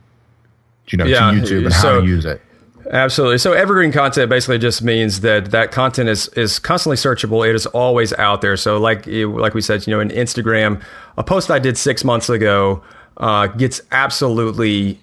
[0.87, 2.41] you know yeah, to youtube and so, how to use it
[2.89, 3.37] Absolutely.
[3.37, 7.47] So evergreen content basically just means that that content is is constantly searchable.
[7.47, 8.57] It is always out there.
[8.57, 10.81] So like like we said, you know, in Instagram,
[11.17, 12.83] a post I did six months ago
[13.17, 14.99] uh, gets absolutely,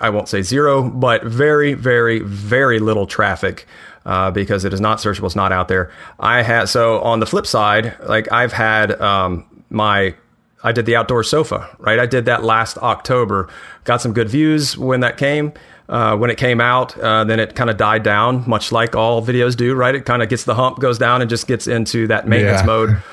[0.00, 3.66] I won't say zero, but very, very, very little traffic.
[4.04, 5.88] Uh, because it is not searchable, it's not out there.
[6.18, 10.16] I had so on the flip side, like I've had um, my
[10.64, 12.00] I did the outdoor sofa, right?
[12.00, 13.48] I did that last October.
[13.84, 15.52] Got some good views when that came
[15.88, 16.96] uh, when it came out.
[16.98, 19.94] Uh, then it kind of died down, much like all videos do, right?
[19.94, 22.66] It kind of gets the hump, goes down, and just gets into that maintenance yeah.
[22.66, 23.02] mode.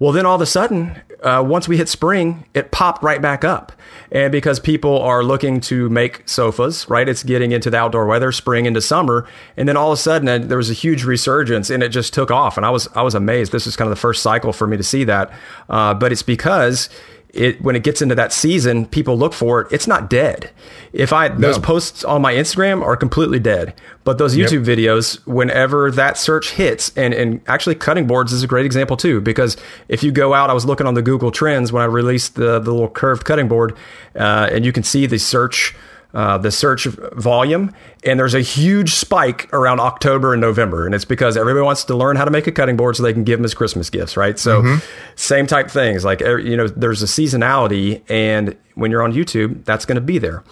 [0.00, 3.44] Well, then all of a sudden, uh, once we hit spring, it popped right back
[3.44, 3.70] up.
[4.10, 7.06] And because people are looking to make sofas, right?
[7.06, 10.26] It's getting into the outdoor weather, spring into summer, and then all of a sudden
[10.26, 12.56] uh, there was a huge resurgence, and it just took off.
[12.56, 13.52] And I was I was amazed.
[13.52, 15.30] This is kind of the first cycle for me to see that.
[15.68, 16.88] Uh, but it's because
[17.32, 19.68] it when it gets into that season, people look for it.
[19.72, 20.50] It's not dead.
[20.92, 21.36] If I no.
[21.36, 24.78] those posts on my Instagram are completely dead, but those YouTube yep.
[24.78, 29.20] videos, whenever that search hits, and and actually cutting boards is a great example too,
[29.20, 29.56] because
[29.88, 32.58] if you go out, I was looking on the Google Trends when I released the
[32.58, 33.76] the little curved cutting board,
[34.16, 35.74] uh, and you can see the search
[36.12, 37.72] uh, the search volume,
[38.04, 41.94] and there's a huge spike around October and November, and it's because everybody wants to
[41.94, 44.16] learn how to make a cutting board so they can give them as Christmas gifts,
[44.16, 44.38] right?
[44.38, 44.84] So, mm-hmm.
[45.14, 46.04] same type things.
[46.04, 50.18] Like you know, there's a seasonality, and when you're on YouTube, that's going to be
[50.18, 50.42] there.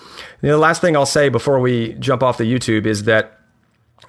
[0.42, 3.38] And the last thing I'll say before we jump off the YouTube is that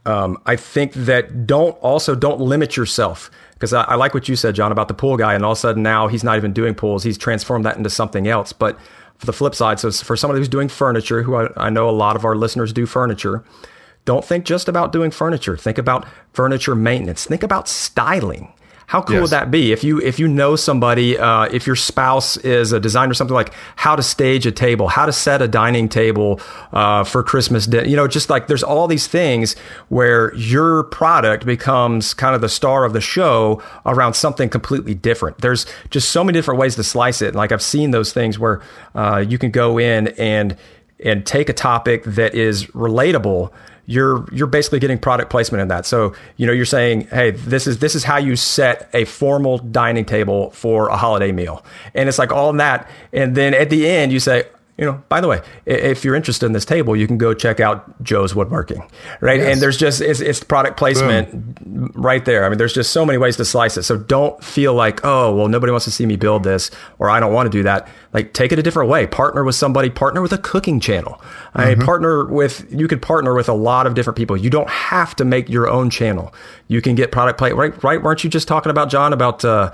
[0.05, 4.35] um, I think that don't also don't limit yourself because I, I like what you
[4.35, 6.53] said, John, about the pool guy, and all of a sudden now he's not even
[6.53, 8.77] doing pools; he's transformed that into something else, but
[9.25, 12.15] the flip side, so for somebody who's doing furniture, who I, I know a lot
[12.15, 13.43] of our listeners do furniture,
[14.05, 15.57] don't think just about doing furniture.
[15.57, 17.25] Think about furniture maintenance.
[17.25, 18.53] Think about styling.
[18.89, 19.21] How cool yes.
[19.21, 22.79] would that be if you if you know somebody, uh, if your spouse is a
[22.79, 26.41] designer, something like how to stage a table, how to set a dining table
[26.73, 27.87] uh, for Christmas dinner.
[27.87, 29.55] You know, just like there's all these things
[29.89, 35.37] where your product becomes kind of the star of the show around something completely different.
[35.37, 37.35] There's just so many different ways to slice it.
[37.35, 38.59] Like I've seen those things where
[38.95, 40.57] uh, you can go in and
[40.99, 43.51] and take a topic that is relatable
[43.89, 45.83] you're you're basically getting product placement in that.
[45.83, 49.57] So you know you're saying, hey, this is this is how you set a formal
[49.57, 53.71] dining table for a holiday meal, and it's like all in that, and then at
[53.71, 54.43] the end you say,
[54.79, 57.59] you know, by the way, if you're interested in this table, you can go check
[57.59, 58.89] out Joe's Woodworking,
[59.19, 59.41] right?
[59.41, 59.51] Yes.
[59.51, 61.91] And there's just it's, it's product placement Boom.
[61.93, 62.45] right there.
[62.45, 63.83] I mean, there's just so many ways to slice it.
[63.83, 67.19] So don't feel like, oh, well, nobody wants to see me build this, or I
[67.19, 67.89] don't want to do that.
[68.13, 69.05] Like, take it a different way.
[69.05, 69.89] Partner with somebody.
[69.89, 71.15] Partner with a cooking channel.
[71.15, 71.59] Mm-hmm.
[71.59, 74.37] I mean, partner with you could partner with a lot of different people.
[74.37, 76.33] You don't have to make your own channel.
[76.69, 77.83] You can get product play right.
[77.83, 78.01] Right?
[78.01, 79.43] Weren't you just talking about John about?
[79.43, 79.73] Uh,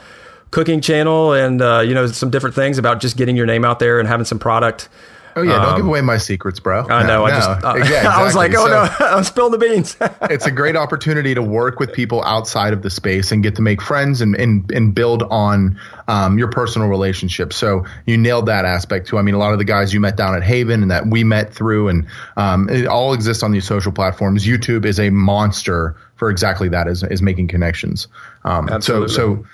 [0.51, 3.79] cooking channel and uh, you know some different things about just getting your name out
[3.79, 4.89] there and having some product.
[5.37, 6.87] Oh yeah, don't give um, away my secrets, bro.
[6.87, 7.07] I know.
[7.07, 8.07] No, I just uh, yeah, exactly.
[8.07, 9.97] I was like, oh so, no, I'm spilling the beans.
[10.31, 13.61] it's a great opportunity to work with people outside of the space and get to
[13.61, 15.77] make friends and and, and build on
[16.07, 17.51] um, your personal relationship.
[17.51, 19.17] So you nailed that aspect too.
[19.17, 21.25] I mean, a lot of the guys you met down at Haven and that we
[21.25, 24.45] met through, and um, it all exists on these social platforms.
[24.45, 28.07] YouTube is a monster for exactly that is is making connections.
[28.45, 29.09] Um, Absolutely.
[29.09, 29.45] So so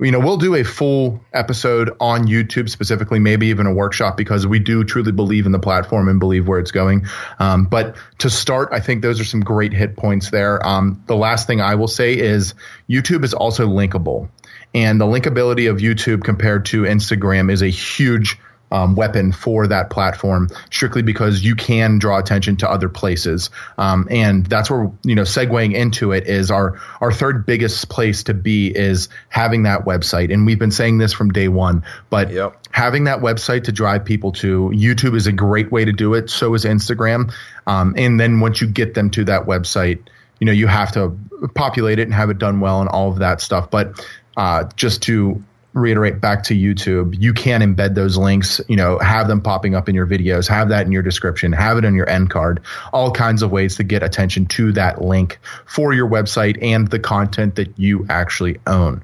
[0.00, 4.46] you know, we'll do a full episode on YouTube specifically, maybe even a workshop because
[4.46, 7.06] we do truly believe in the platform and believe where it's going.
[7.38, 10.64] Um, but to start, I think those are some great hit points there.
[10.66, 12.54] Um, the last thing I will say is
[12.90, 14.28] YouTube is also linkable.
[14.74, 18.36] And the linkability of YouTube compared to Instagram is a huge
[18.74, 23.50] um, weapon for that platform, strictly because you can draw attention to other places.
[23.78, 28.24] Um, and that's where you know segueing into it is our our third biggest place
[28.24, 30.32] to be is having that website.
[30.34, 32.58] And we've been saying this from day one, but yep.
[32.72, 36.28] having that website to drive people to YouTube is a great way to do it.
[36.28, 37.32] So is Instagram.
[37.68, 40.00] Um, and then once you get them to that website,
[40.40, 41.16] you know you have to
[41.54, 43.70] populate it and have it done well and all of that stuff.
[43.70, 44.04] But
[44.36, 49.28] uh, just to reiterate back to YouTube, you can embed those links, you know, have
[49.28, 52.08] them popping up in your videos, have that in your description, have it on your
[52.08, 52.60] end card,
[52.92, 56.98] all kinds of ways to get attention to that link for your website and the
[56.98, 59.02] content that you actually own.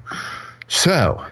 [0.69, 1.23] So,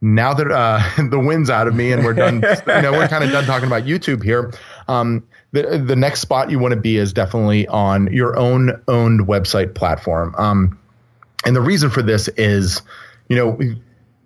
[0.00, 3.22] now that uh, the wind's out of me and we're done, you know, we're kind
[3.22, 4.52] of done talking about YouTube here.
[4.88, 9.28] Um, the the next spot you want to be is definitely on your own owned
[9.28, 10.34] website platform.
[10.36, 10.78] Um,
[11.44, 12.82] and the reason for this is,
[13.28, 13.58] you know,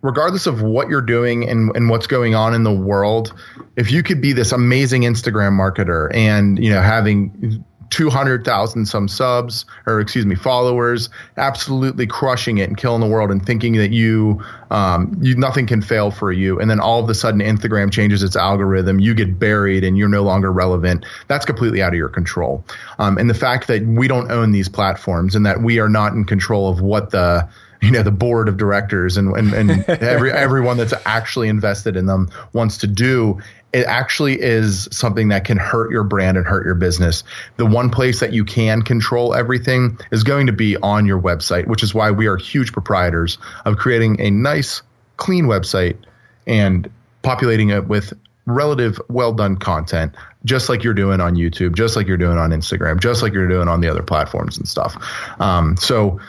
[0.02, 3.32] regardless of what you're doing and, and what's going on in the world,
[3.76, 9.64] if you could be this amazing Instagram marketer and, you know, having 200,000 some subs
[9.86, 14.42] or excuse me, followers, absolutely crushing it and killing the world and thinking that you,
[14.70, 16.60] um, you, nothing can fail for you.
[16.60, 19.00] And then all of a sudden Instagram changes its algorithm.
[19.00, 21.06] You get buried and you're no longer relevant.
[21.28, 22.64] That's completely out of your control.
[22.98, 26.12] Um, and the fact that we don't own these platforms and that we are not
[26.12, 27.48] in control of what the,
[27.80, 32.06] you know the board of directors and and, and every everyone that's actually invested in
[32.06, 33.40] them wants to do
[33.72, 37.22] it actually is something that can hurt your brand and hurt your business.
[37.58, 41.66] The one place that you can control everything is going to be on your website,
[41.66, 43.36] which is why we are huge proprietors
[43.66, 44.80] of creating a nice,
[45.18, 45.98] clean website
[46.46, 48.14] and populating it with
[48.46, 50.14] relative well done content,
[50.46, 53.48] just like you're doing on YouTube, just like you're doing on Instagram, just like you're
[53.48, 54.96] doing on the other platforms and stuff.
[55.40, 56.20] Um, so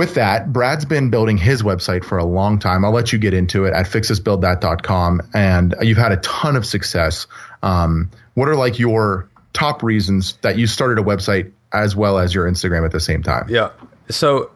[0.00, 2.86] with that, Brad's been building his website for a long time.
[2.86, 5.20] I'll let you get into it at fixthisbuildthat.com.
[5.34, 7.26] And you've had a ton of success.
[7.62, 12.34] Um, what are like your top reasons that you started a website as well as
[12.34, 13.44] your Instagram at the same time?
[13.50, 13.72] Yeah.
[14.08, 14.50] So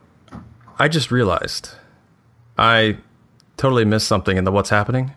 [0.79, 1.69] I just realized
[2.57, 2.97] I
[3.59, 5.13] totally missed something in the what's happening.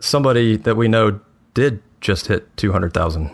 [0.00, 1.20] Somebody that we know
[1.54, 3.30] did just hit 200,000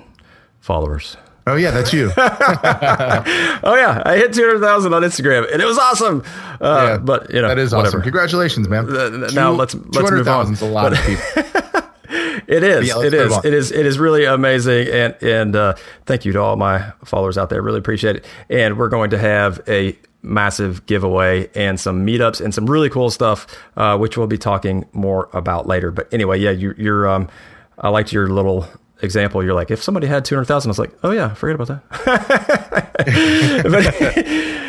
[0.61, 1.16] followers.
[1.48, 2.12] Oh yeah, that's you.
[2.16, 6.22] oh yeah, I hit two hundred thousand on Instagram, and it was awesome.
[6.61, 7.88] Uh, yeah, but you know, that is whatever.
[7.88, 8.02] awesome.
[8.02, 8.94] Congratulations, man.
[8.94, 10.52] Uh, now let's let's move on.
[10.52, 11.82] Is a lot of people.
[12.46, 12.88] it is.
[12.88, 13.44] Yeah, it is.
[13.44, 13.72] It is.
[13.72, 15.74] It is really amazing, and and uh,
[16.06, 17.62] thank you to all my followers out there.
[17.62, 18.26] Really appreciate it.
[18.50, 23.08] And we're going to have a massive giveaway and some meetups and some really cool
[23.08, 25.90] stuff, uh, which we'll be talking more about later.
[25.90, 27.08] But anyway, yeah, you, you're.
[27.08, 27.28] Um,
[27.80, 28.66] I liked your little
[29.02, 31.82] example, you're like, if somebody had 200,000, I was like, oh yeah, forget about that.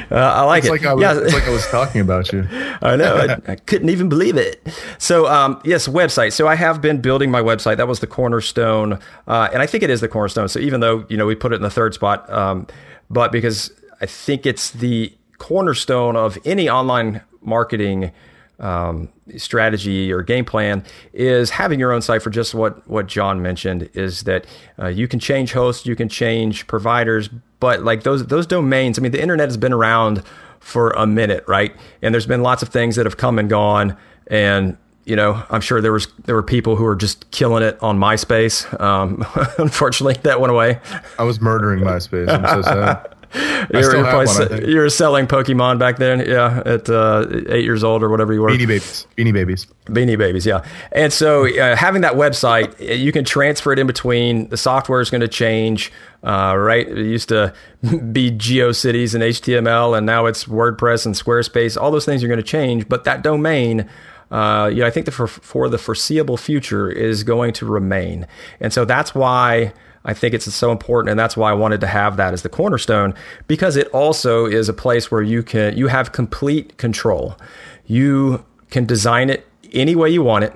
[0.10, 0.72] but, uh, I like it's it.
[0.72, 1.20] Like I was, yeah.
[1.20, 2.48] It's like I was talking about you.
[2.82, 3.16] I know.
[3.16, 4.68] I, I, couldn't even believe it.
[4.98, 6.34] So, um, yes, website.
[6.34, 7.78] So I have been building my website.
[7.78, 9.00] That was the cornerstone.
[9.28, 10.48] Uh, and I think it is the cornerstone.
[10.48, 12.68] So even though, you know, we put it in the third spot, um,
[13.10, 18.12] but because I think it's the cornerstone of any online marketing
[18.60, 23.42] um, strategy or game plan is having your own site for just what what John
[23.42, 24.46] mentioned is that
[24.78, 29.00] uh, you can change hosts, you can change providers, but like those those domains.
[29.00, 30.24] I mean, the internet has been around
[30.60, 31.74] for a minute, right?
[32.02, 35.62] And there's been lots of things that have come and gone, and you know, I'm
[35.62, 38.80] sure there was there were people who were just killing it on MySpace.
[38.80, 39.26] Um,
[39.58, 40.80] unfortunately, that went away.
[41.18, 42.30] I was murdering MySpace.
[42.30, 43.16] I'm so sad.
[43.34, 48.02] you were, one, you were selling Pokemon back then, yeah, at uh, eight years old
[48.02, 48.50] or whatever you were.
[48.50, 50.66] Beanie Babies, Beanie Babies, Beanie Babies, yeah.
[50.92, 54.50] And so uh, having that website, you can transfer it in between.
[54.50, 55.92] The software is going to change,
[56.24, 56.88] uh, right?
[56.88, 57.54] It used to
[58.12, 61.80] be GeoCities and HTML, and now it's WordPress and Squarespace.
[61.80, 63.90] All those things are going to change, but that domain.
[64.32, 68.28] Uh, you know, I think that for, for the foreseeable future is going to remain,
[68.60, 69.74] and so that's why
[70.06, 72.50] I think it's so important, and that's why I wanted to have that as the
[72.50, 73.14] cornerstone
[73.48, 77.38] because it also is a place where you can you have complete control.
[77.86, 80.54] You can design it any way you want it.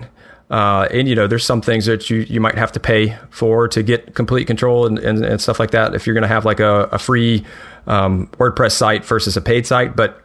[0.49, 3.67] Uh, and you know, there's some things that you, you might have to pay for
[3.67, 5.95] to get complete control and, and, and stuff like that.
[5.95, 7.43] If you're going to have like a, a free
[7.88, 10.22] um, WordPress site versus a paid site, but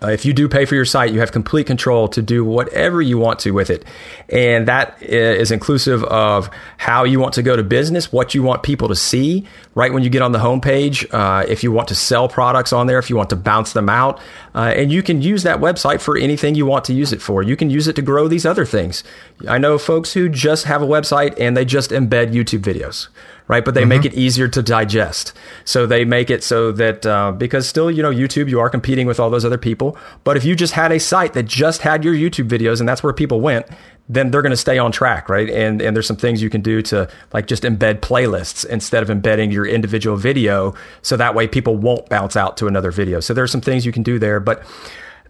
[0.00, 3.02] uh, if you do pay for your site, you have complete control to do whatever
[3.02, 3.84] you want to with it.
[4.28, 8.62] And that is inclusive of how you want to go to business, what you want
[8.62, 11.94] people to see right when you get on the homepage, uh, if you want to
[11.94, 14.20] sell products on there, if you want to bounce them out.
[14.54, 17.42] Uh, and you can use that website for anything you want to use it for.
[17.42, 19.02] You can use it to grow these other things.
[19.48, 23.08] I know folks who just have a website and they just embed YouTube videos
[23.48, 23.64] right?
[23.64, 23.88] But they mm-hmm.
[23.90, 25.32] make it easier to digest.
[25.64, 29.06] So they make it so that uh, because still, you know, YouTube, you are competing
[29.06, 29.96] with all those other people.
[30.24, 33.02] But if you just had a site that just had your YouTube videos and that's
[33.02, 33.66] where people went,
[34.08, 35.48] then they're going to stay on track, right?
[35.48, 39.10] And and there's some things you can do to like just embed playlists instead of
[39.10, 43.20] embedding your individual video, so that way people won't bounce out to another video.
[43.20, 44.64] So there's some things you can do there, but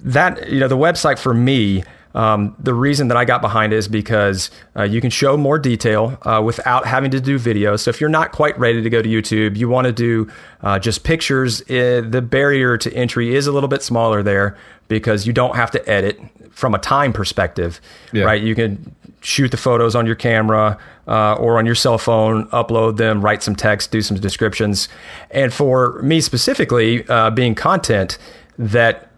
[0.01, 3.89] that you know the website for me um, the reason that I got behind is
[3.89, 7.77] because uh, you can show more detail uh, without having to do video.
[7.77, 10.31] So if you're not quite ready to go to YouTube, you want to do
[10.63, 11.63] uh, just pictures.
[11.63, 14.57] Uh, the barrier to entry is a little bit smaller there
[14.89, 16.21] because you don't have to edit
[16.51, 17.81] from a time perspective,
[18.13, 18.25] yeah.
[18.25, 18.43] right?
[18.43, 22.97] You can shoot the photos on your camera uh, or on your cell phone, upload
[22.99, 24.89] them, write some text, do some descriptions.
[25.31, 28.19] And for me specifically, uh, being content
[28.59, 29.12] that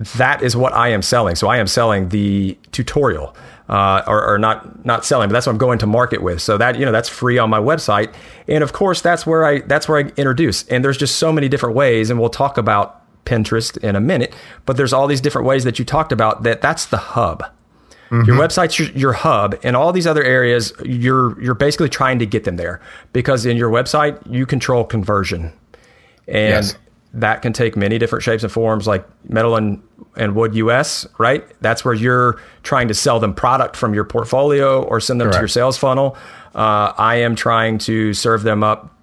[0.00, 1.36] that is what I am selling.
[1.36, 3.36] So I am selling the tutorial,
[3.68, 6.40] uh, or, or, not not selling, but that's what I'm going to market with.
[6.40, 8.12] So that you know that's free on my website,
[8.48, 10.66] and of course that's where I that's where I introduce.
[10.68, 14.34] And there's just so many different ways, and we'll talk about Pinterest in a minute.
[14.64, 16.44] But there's all these different ways that you talked about.
[16.44, 17.44] That that's the hub.
[18.10, 18.24] Mm-hmm.
[18.26, 22.26] Your website's your, your, hub, and all these other areas, you're you're basically trying to
[22.26, 22.80] get them there
[23.12, 25.52] because in your website you control conversion,
[26.26, 26.76] and yes
[27.14, 29.82] that can take many different shapes and forms like metal and,
[30.16, 31.44] and wood us right?
[31.60, 35.36] That's where you're trying to sell them product from your portfolio or send them Correct.
[35.36, 36.16] to your sales funnel.
[36.54, 38.96] Uh, i am trying to serve them up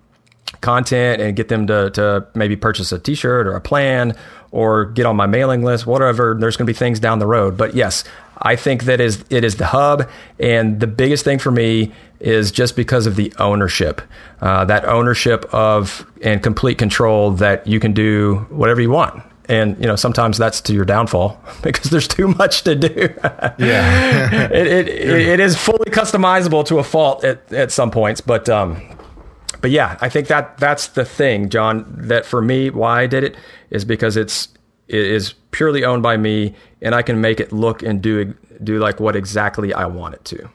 [0.59, 4.15] content and get them to, to maybe purchase a t-shirt or a plan
[4.51, 6.35] or get on my mailing list whatever.
[6.39, 7.57] There's going to be things down the road.
[7.57, 8.03] But yes
[8.39, 10.09] i think that is it is the hub.
[10.39, 14.01] And the biggest thing for me is just because of the ownership,
[14.41, 19.23] uh, that ownership of and complete control that you can do whatever you want.
[19.49, 23.13] And you know sometimes that's to your downfall because there's too much to do.
[23.57, 28.19] yeah, it, it, it, it is fully customizable to a fault at, at some points,
[28.19, 28.81] but um,
[29.61, 31.85] but yeah, I think that that's the thing, John.
[31.97, 33.35] That for me, why I did it
[33.69, 34.49] is because it's
[34.87, 38.79] it is purely owned by me, and I can make it look and do do
[38.79, 40.49] like what exactly I want it to.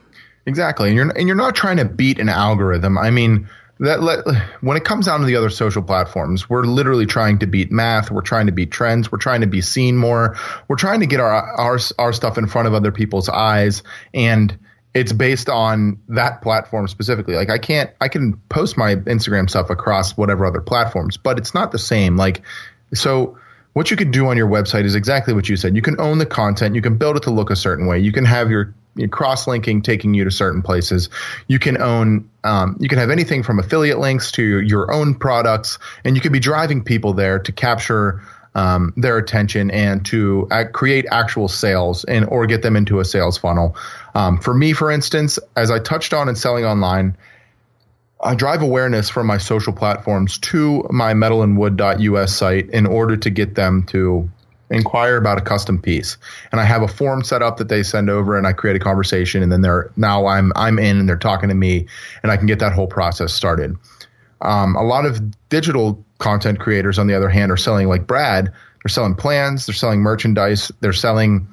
[0.47, 2.99] Exactly, and you're and you're not trying to beat an algorithm.
[2.99, 4.27] I mean, that let,
[4.61, 8.11] when it comes down to the other social platforms, we're literally trying to beat math.
[8.11, 9.11] We're trying to beat trends.
[9.11, 10.37] We're trying to be seen more.
[10.69, 14.59] We're trying to get our our our stuff in front of other people's eyes, and
[14.95, 17.35] it's based on that platform specifically.
[17.35, 21.55] Like I can't, I can post my Instagram stuff across whatever other platforms, but it's
[21.55, 22.17] not the same.
[22.17, 22.43] Like
[22.95, 23.39] so
[23.73, 25.75] what you can do on your website is exactly what you said.
[25.75, 26.75] You can own the content.
[26.75, 27.99] You can build it to look a certain way.
[27.99, 28.75] You can have your
[29.11, 31.09] cross linking taking you to certain places.
[31.47, 35.79] You can own, um, you can have anything from affiliate links to your own products,
[36.05, 38.23] and you can be driving people there to capture
[38.55, 43.39] um, their attention and to create actual sales and or get them into a sales
[43.39, 43.77] funnel.
[44.15, 47.17] Um, for me, for instance, as I touched on in selling online,
[48.23, 53.57] I drive awareness from my social platforms to my metalandwood.us site in order to get
[53.57, 54.31] them to
[54.73, 56.17] inquire about a custom piece.
[56.51, 58.81] And I have a form set up that they send over and I create a
[58.81, 61.87] conversation and then they're now I'm I'm in and they're talking to me
[62.23, 63.77] and I can get that whole process started.
[64.41, 68.47] Um, a lot of digital content creators, on the other hand, are selling like Brad,
[68.47, 71.47] they're selling plans, they're selling merchandise, they're selling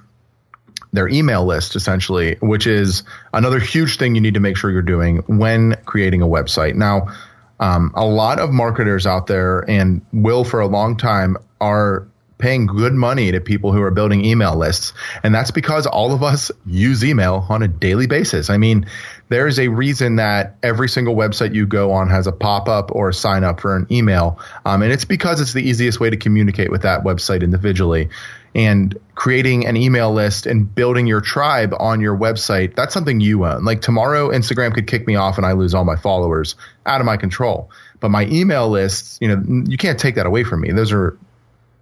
[0.91, 3.03] their email list essentially, which is
[3.33, 6.75] another huge thing you need to make sure you're doing when creating a website.
[6.75, 7.07] Now,
[7.59, 12.07] um, a lot of marketers out there and will for a long time are
[12.39, 14.93] paying good money to people who are building email lists.
[15.23, 18.49] And that's because all of us use email on a daily basis.
[18.49, 18.87] I mean,
[19.27, 22.95] there is a reason that every single website you go on has a pop up
[22.95, 24.39] or a sign up for an email.
[24.65, 28.09] Um, and it's because it's the easiest way to communicate with that website individually
[28.55, 33.45] and creating an email list and building your tribe on your website, that's something you
[33.45, 33.63] own.
[33.63, 37.05] Like tomorrow, Instagram could kick me off and I lose all my followers out of
[37.05, 37.69] my control.
[37.99, 40.71] But my email lists, you know, you can't take that away from me.
[40.71, 41.17] Those are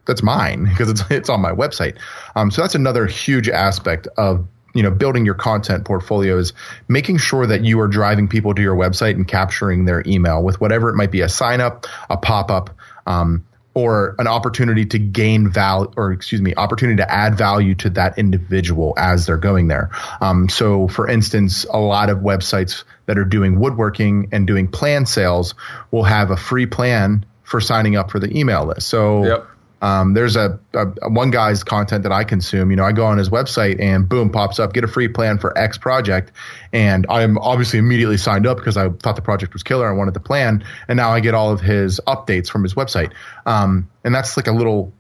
[0.07, 1.97] that's mine because it's it's on my website.
[2.35, 6.53] Um, so that's another huge aspect of you know building your content portfolio is
[6.87, 10.59] making sure that you are driving people to your website and capturing their email with
[10.59, 12.71] whatever it might be a sign up, a pop up.
[13.05, 13.45] Um,
[13.77, 18.17] or an opportunity to gain value, or excuse me, opportunity to add value to that
[18.17, 19.91] individual as they're going there.
[20.19, 25.05] Um, so, for instance, a lot of websites that are doing woodworking and doing plan
[25.05, 25.53] sales
[25.91, 28.87] will have a free plan for signing up for the email list.
[28.87, 29.47] So, yep.
[29.82, 32.71] Um, there's a, a, one guy's content that I consume.
[32.71, 35.38] You know, I go on his website and boom, pops up, get a free plan
[35.38, 36.32] for X project,
[36.73, 39.88] and I'm obviously immediately signed up because I thought the project was killer.
[39.88, 43.13] I wanted the plan, and now I get all of his updates from his website.
[43.45, 44.93] Um, and that's like a little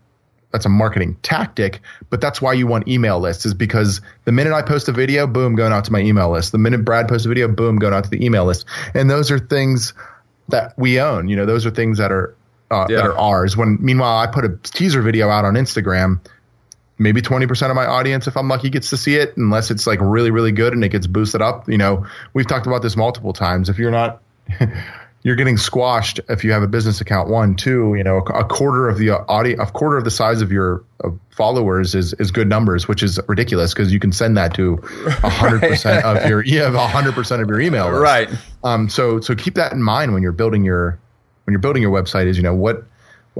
[0.51, 4.53] that's a marketing tactic, but that's why you want email lists is because the minute
[4.53, 6.51] I post a video, boom, going out to my email list.
[6.51, 8.65] The minute Brad posts a video, boom, going out to the email list.
[8.93, 9.93] And those are things
[10.47, 11.27] that we own.
[11.27, 12.33] You know, those are things that are
[12.71, 12.97] uh, yeah.
[12.97, 13.55] that are ours.
[13.55, 16.19] When meanwhile, I put a teaser video out on Instagram.
[16.99, 19.99] Maybe 20% of my audience, if I'm lucky, gets to see it, unless it's like
[20.01, 21.69] really, really good and it gets boosted up.
[21.69, 23.69] You know, we've talked about this multiple times.
[23.69, 24.19] If you're not,
[25.27, 27.29] you're getting squashed if you have a business account.
[27.29, 30.51] One, two, you know, a quarter of the audience, a quarter of the size of
[30.51, 34.53] your of followers is is good numbers, which is ridiculous because you can send that
[34.55, 34.77] to
[35.21, 38.01] hundred percent of your yeah, hundred percent of your email list.
[38.01, 38.29] Right.
[38.63, 38.89] Um.
[38.89, 40.99] So so keep that in mind when you're building your
[41.47, 42.83] when you're building your website is you know what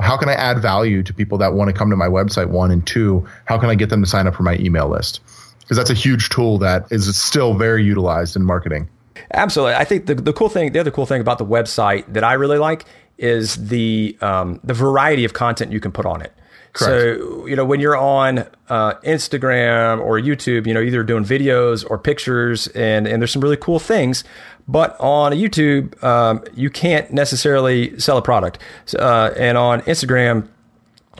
[0.01, 2.71] how can I add value to people that want to come to my website one
[2.71, 5.19] and two how can I get them to sign up for my email list
[5.67, 8.87] because that's a huge tool that is still very utilized in marketing.
[9.33, 12.23] Absolutely, I think the the cool thing the other cool thing about the website that
[12.23, 12.85] I really like
[13.17, 16.31] is the um, the variety of content you can put on it.
[16.73, 17.21] Correct.
[17.21, 18.39] So, you know, when you're on
[18.69, 23.41] uh, Instagram or YouTube, you know, either doing videos or pictures, and, and there's some
[23.41, 24.23] really cool things.
[24.67, 28.59] But on YouTube, um, you can't necessarily sell a product.
[28.97, 30.47] Uh, and on Instagram,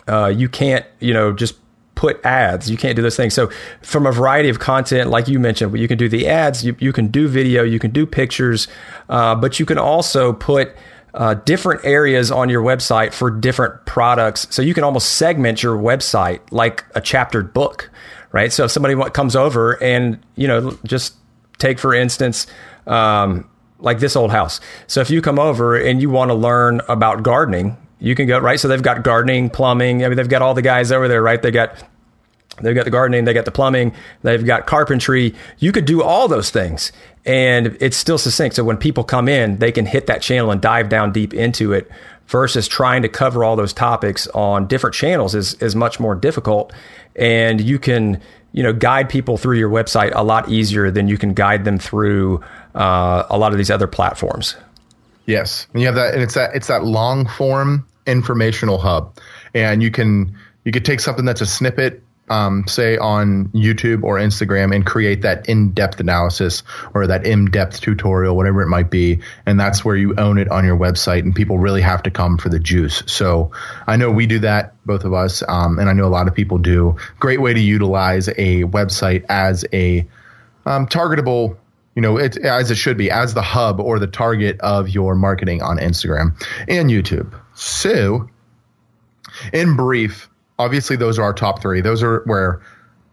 [0.07, 1.55] uh, you can't, you know, just
[1.95, 2.69] put ads.
[2.69, 3.33] You can't do those things.
[3.33, 3.49] So,
[3.81, 6.93] from a variety of content, like you mentioned, you can do the ads, you, you
[6.93, 8.67] can do video, you can do pictures,
[9.09, 10.75] uh, but you can also put
[11.13, 14.47] uh, different areas on your website for different products.
[14.49, 17.89] So you can almost segment your website like a chaptered book,
[18.31, 18.51] right?
[18.51, 21.15] So if somebody comes over and, you know, just
[21.57, 22.45] take for instance,
[22.85, 23.49] um,
[23.79, 24.59] like this old house.
[24.87, 28.39] So if you come over and you want to learn about gardening, you can go,
[28.39, 28.59] right?
[28.59, 30.03] So they've got gardening, plumbing.
[30.03, 31.41] I mean, they've got all the guys over there, right?
[31.41, 31.83] They got
[32.61, 33.93] They've got the gardening, they got the plumbing,
[34.23, 35.35] they've got carpentry.
[35.59, 36.91] You could do all those things
[37.27, 38.55] and it's still succinct.
[38.55, 41.73] So when people come in, they can hit that channel and dive down deep into
[41.73, 41.91] it
[42.27, 46.71] versus trying to cover all those topics on different channels is, is much more difficult.
[47.17, 48.21] And you can,
[48.53, 51.77] you know, guide people through your website a lot easier than you can guide them
[51.77, 52.41] through
[52.73, 54.55] uh, a lot of these other platforms.
[55.25, 55.67] Yes.
[55.73, 59.17] And you have that, and it's that, it's that long form informational hub.
[59.53, 64.17] And you can, you could take something that's a snippet um, say on YouTube or
[64.17, 66.63] Instagram and create that in-depth analysis
[66.93, 70.65] or that in-depth tutorial, whatever it might be, and that's where you own it on
[70.65, 73.03] your website, and people really have to come for the juice.
[73.05, 73.51] So
[73.87, 76.35] I know we do that, both of us, um, and I know a lot of
[76.35, 76.97] people do.
[77.19, 80.07] Great way to utilize a website as a
[80.65, 81.57] um, targetable.
[81.95, 85.15] You know, it, as it should be, as the hub or the target of your
[85.15, 87.33] marketing on Instagram and YouTube.
[87.55, 88.29] So,
[89.51, 90.29] in brief,
[90.59, 91.81] obviously those are our top three.
[91.81, 92.61] Those are where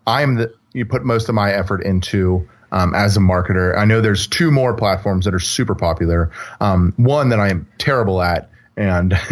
[0.07, 3.77] I'm the you put most of my effort into um, as a marketer.
[3.79, 6.31] I know there's two more platforms that are super popular.
[6.61, 9.13] Um, one that I am terrible at, and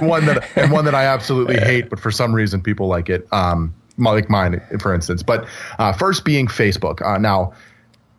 [0.00, 3.26] one that and one that I absolutely hate, but for some reason people like it.
[3.32, 5.24] Um, like mine, for instance.
[5.24, 7.04] But uh, first being Facebook.
[7.04, 7.52] Uh, now,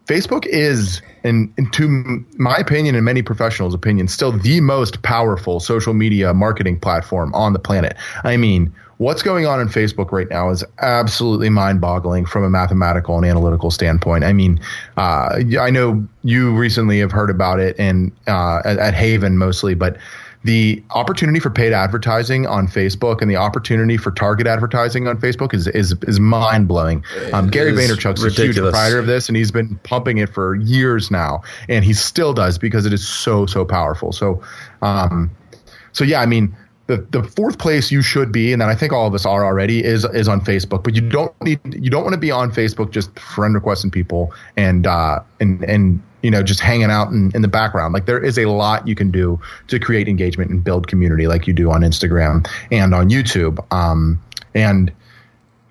[0.10, 5.94] Facebook is, in, to my opinion and many professionals' opinions, still the most powerful social
[5.94, 7.96] media marketing platform on the planet.
[8.24, 13.18] I mean, what's going on in Facebook right now is absolutely mind-boggling from a mathematical
[13.18, 14.24] and analytical standpoint.
[14.24, 14.60] I mean,
[14.98, 19.76] uh, I know you recently have heard about it and uh, at, at Haven mostly,
[19.76, 19.96] but
[20.44, 25.54] the opportunity for paid advertising on Facebook and the opportunity for target advertising on Facebook
[25.54, 27.04] is is is mind blowing.
[27.34, 28.40] Um, Gary Vaynerchuk's ridiculous.
[28.40, 31.94] a huge proprietor of this, and he's been pumping it for years now, and he
[31.94, 34.14] still does because it is so so powerful.
[34.14, 34.42] So,
[34.82, 35.30] um,
[35.92, 36.56] so yeah, I mean.
[36.88, 39.46] The, the fourth place you should be, and then I think all of us are
[39.46, 40.84] already, is is on Facebook.
[40.84, 44.34] But you don't need you don't want to be on Facebook just friend requesting people
[44.58, 47.94] and uh, and and you know, just hanging out in, in the background.
[47.94, 51.48] Like there is a lot you can do to create engagement and build community like
[51.48, 53.60] you do on Instagram and on YouTube.
[53.72, 54.22] Um,
[54.54, 54.92] and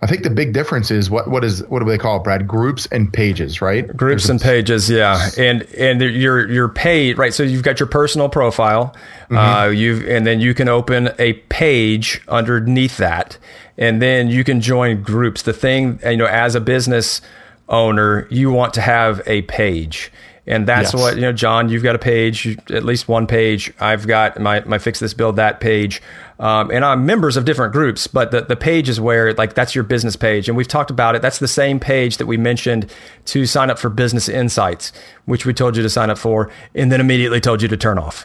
[0.00, 2.46] I think the big difference is what what is what do they call it, Brad?
[2.46, 3.84] Groups and pages, right?
[3.84, 5.30] Groups There's and pages, yeah.
[5.36, 7.34] And and your your page, right?
[7.34, 8.94] So you've got your personal profile,
[9.24, 9.36] mm-hmm.
[9.36, 13.38] uh, you've and then you can open a page underneath that,
[13.76, 15.42] and then you can join groups.
[15.42, 17.20] The thing, you know, as a business
[17.68, 20.12] owner, you want to have a page
[20.48, 21.00] and that's yes.
[21.00, 24.60] what you know john you've got a page at least one page i've got my,
[24.60, 26.02] my fix this build that page
[26.40, 29.74] um, and i'm members of different groups but the, the page is where like that's
[29.74, 32.90] your business page and we've talked about it that's the same page that we mentioned
[33.26, 34.92] to sign up for business insights
[35.26, 37.98] which we told you to sign up for and then immediately told you to turn
[37.98, 38.24] off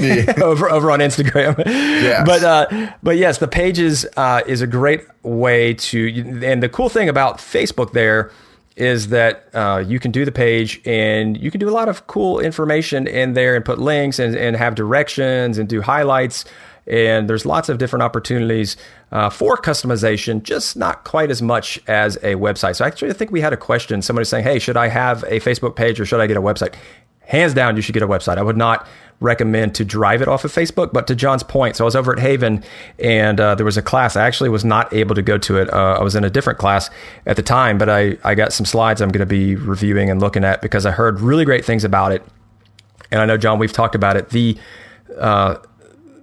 [0.00, 0.32] yeah.
[0.42, 2.22] over, over on instagram yes.
[2.26, 6.08] but uh, but yes the pages uh, is a great way to
[6.44, 8.30] and the cool thing about facebook there
[8.76, 12.06] is that uh, you can do the page and you can do a lot of
[12.06, 16.44] cool information in there and put links and, and have directions and do highlights.
[16.86, 18.76] And there's lots of different opportunities
[19.12, 22.76] uh, for customization, just not quite as much as a website.
[22.76, 24.02] So actually, I think we had a question.
[24.02, 26.74] Somebody saying, "Hey, should I have a Facebook page or should I get a website?"
[27.20, 28.36] Hands down, you should get a website.
[28.36, 28.88] I would not
[29.22, 30.92] recommend to drive it off of Facebook.
[30.92, 32.64] But to John's point, so I was over at Haven
[32.98, 34.16] and uh, there was a class.
[34.16, 35.72] I actually was not able to go to it.
[35.72, 36.90] Uh, I was in a different class
[37.26, 40.20] at the time, but I, I got some slides I'm going to be reviewing and
[40.20, 42.22] looking at because I heard really great things about it.
[43.10, 44.30] And I know, John, we've talked about it.
[44.30, 44.58] The
[45.18, 45.56] uh,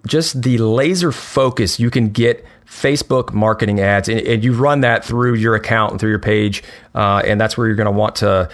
[0.07, 5.03] just the laser focus you can get Facebook marketing ads, and, and, you run that
[5.03, 8.17] through your account and through your page, uh, and that's where you're going to want
[8.17, 8.49] to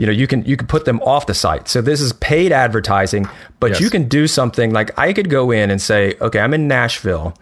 [0.00, 2.52] you know you can you can put them off the site so this is paid
[2.52, 3.28] advertising
[3.60, 3.80] but yes.
[3.82, 7.34] you can do something like i could go in and say okay i'm in nashville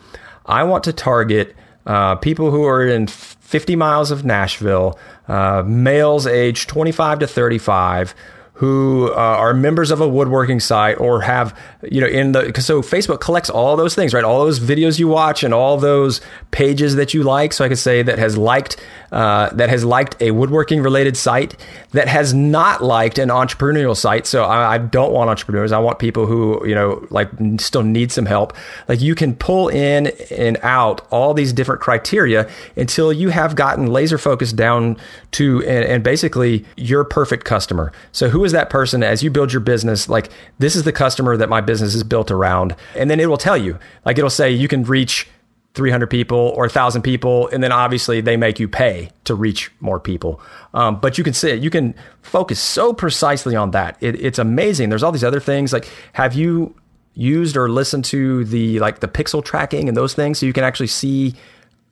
[0.46, 1.54] i want to target
[1.86, 4.98] uh, people who are in 50 miles of nashville
[5.28, 8.12] uh, males age 25 to 35
[8.58, 11.56] who uh, are members of a woodworking site or have
[11.88, 14.24] you know in the so Facebook collects all those things right?
[14.24, 17.52] All those videos you watch and all those pages that you like.
[17.52, 18.76] So I could say that has liked
[19.12, 21.54] uh, that has liked a woodworking related site
[21.92, 24.26] that has not liked an entrepreneurial site.
[24.26, 25.72] So I, I, don't want entrepreneurs.
[25.72, 27.30] I want people who you know like
[27.60, 28.56] still need some help.
[28.88, 33.86] Like you can pull in and out all these different criteria until you have gotten
[33.86, 34.96] laser focused down
[35.30, 37.92] to and, and basically your perfect customer.
[38.10, 40.08] So who is that person as you build your business?
[40.08, 42.74] Like, this is the customer that my business is built around.
[42.96, 45.28] And then it will tell you, like, it'll say you can reach
[45.74, 47.48] 300 people or 1,000 people.
[47.48, 50.40] And then obviously they make you pay to reach more people.
[50.72, 53.98] Um, but you can say, you can focus so precisely on that.
[54.00, 54.88] It, it's amazing.
[54.88, 55.72] There's all these other things.
[55.72, 56.74] Like, have you
[57.12, 60.64] used or listened to the, like, the pixel tracking and those things so you can
[60.64, 61.34] actually see,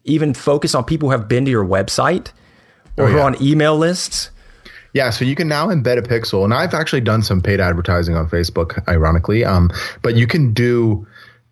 [0.04, 2.32] even focus on people who have been to your website
[2.96, 3.12] or oh, yeah.
[3.12, 4.30] who are on email lists?
[4.96, 8.16] Yeah, so you can now embed a pixel, and I've actually done some paid advertising
[8.16, 9.44] on Facebook, ironically.
[9.44, 9.70] Um,
[10.00, 11.06] but you can do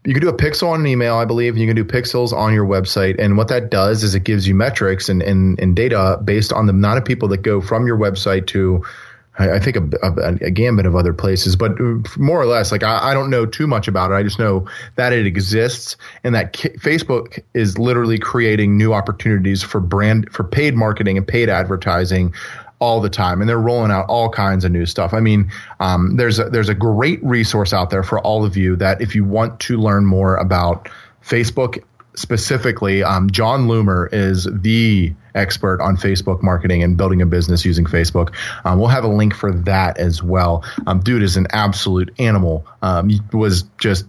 [0.07, 1.53] you can do a pixel on an email, I believe.
[1.53, 4.49] And you can do pixels on your website, and what that does is it gives
[4.49, 7.86] you metrics and and, and data based on the amount of people that go from
[7.86, 8.82] your website to
[9.36, 11.72] I, think a, a, a, gambit of other places, but
[12.16, 14.14] more or less, like I, I, don't know too much about it.
[14.14, 19.80] I just know that it exists and that Facebook is literally creating new opportunities for
[19.80, 22.32] brand for paid marketing and paid advertising
[22.85, 25.14] all the time, and they're rolling out all kinds of new stuff.
[25.14, 28.76] I mean, um, there's a, there's a great resource out there for all of you
[28.76, 30.91] that if you want to learn more about
[31.24, 31.82] Facebook
[32.14, 37.87] specifically, um, Jon Loomer is the expert on Facebook marketing and building a business using
[37.87, 38.35] Facebook.
[38.66, 40.62] Um, we'll have a link for that as well.
[40.87, 42.66] Um, dude is an absolute animal.
[42.82, 44.05] Um, he was just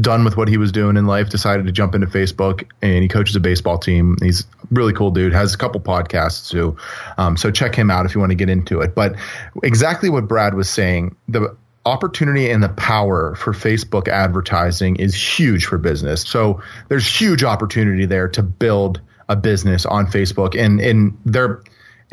[0.00, 3.08] done with what he was doing in life, decided to jump into Facebook, and he
[3.08, 4.16] coaches a baseball team.
[4.20, 5.32] He's really cool dude.
[5.32, 6.76] Has a couple podcasts too,
[7.18, 8.94] um, so check him out if you want to get into it.
[8.94, 9.14] But
[9.62, 15.66] exactly what Brad was saying, the opportunity and the power for Facebook advertising is huge
[15.66, 16.22] for business.
[16.22, 21.62] So there's huge opportunity there to build a business on Facebook, and and they're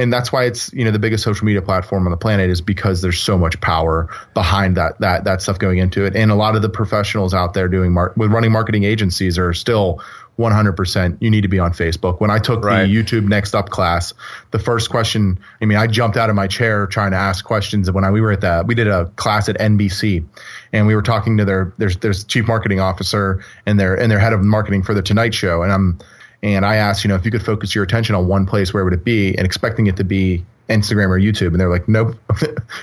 [0.02, 2.60] and that's why it's you know the biggest social media platform on the planet is
[2.60, 6.36] because there's so much power behind that that that stuff going into it and a
[6.36, 10.02] lot of the professionals out there doing mar- with running marketing agencies are still
[10.39, 12.20] 100% you need to be on Facebook.
[12.20, 12.86] When I took right.
[12.86, 14.14] the YouTube Next Up class,
[14.52, 17.91] the first question, I mean, I jumped out of my chair trying to ask questions
[17.91, 20.26] when I, we were at that we did a class at NBC
[20.74, 24.20] and we were talking to their, there's, there's chief marketing officer and their, and their
[24.20, 25.62] head of marketing for the Tonight Show.
[25.62, 25.99] And I'm,
[26.43, 28.83] and I asked, you know, if you could focus your attention on one place, where
[28.83, 29.35] would it be?
[29.37, 32.15] And expecting it to be Instagram or YouTube, and they're like, nope,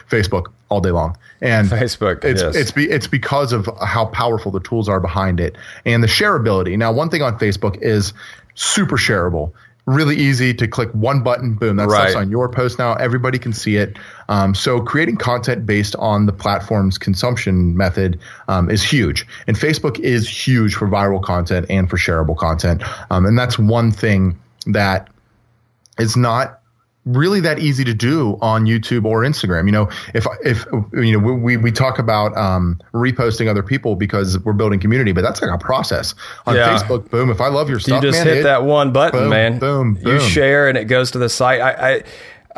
[0.09, 1.16] Facebook all day long.
[1.40, 2.56] And Facebook, it's yes.
[2.56, 6.76] it's be, it's because of how powerful the tools are behind it and the shareability.
[6.76, 8.12] Now, one thing on Facebook is
[8.54, 9.52] super shareable.
[9.89, 12.14] Really easy to click one button, boom, that's right.
[12.14, 12.93] on your post now.
[12.95, 13.99] Everybody can see it.
[14.28, 19.99] Um, so creating content based on the platform's consumption method um, is huge, and Facebook
[20.01, 22.82] is huge for viral content and for shareable content.
[23.11, 25.09] Um, and that's one thing that
[25.99, 26.61] is not
[27.09, 29.66] really that easy to do on YouTube or Instagram.
[29.66, 34.38] You know, if if you know we we talk about um, reposting other people because
[34.40, 36.14] we're building community, but that's like a process
[36.46, 36.76] on yeah.
[36.76, 37.11] Facebook.
[37.11, 37.30] Boom!
[37.30, 39.59] If I love your stuff, you just man, hit it, that one button, boom, man.
[39.59, 40.14] Boom, boom.
[40.14, 41.61] You share and it goes to the site.
[41.61, 42.02] I, I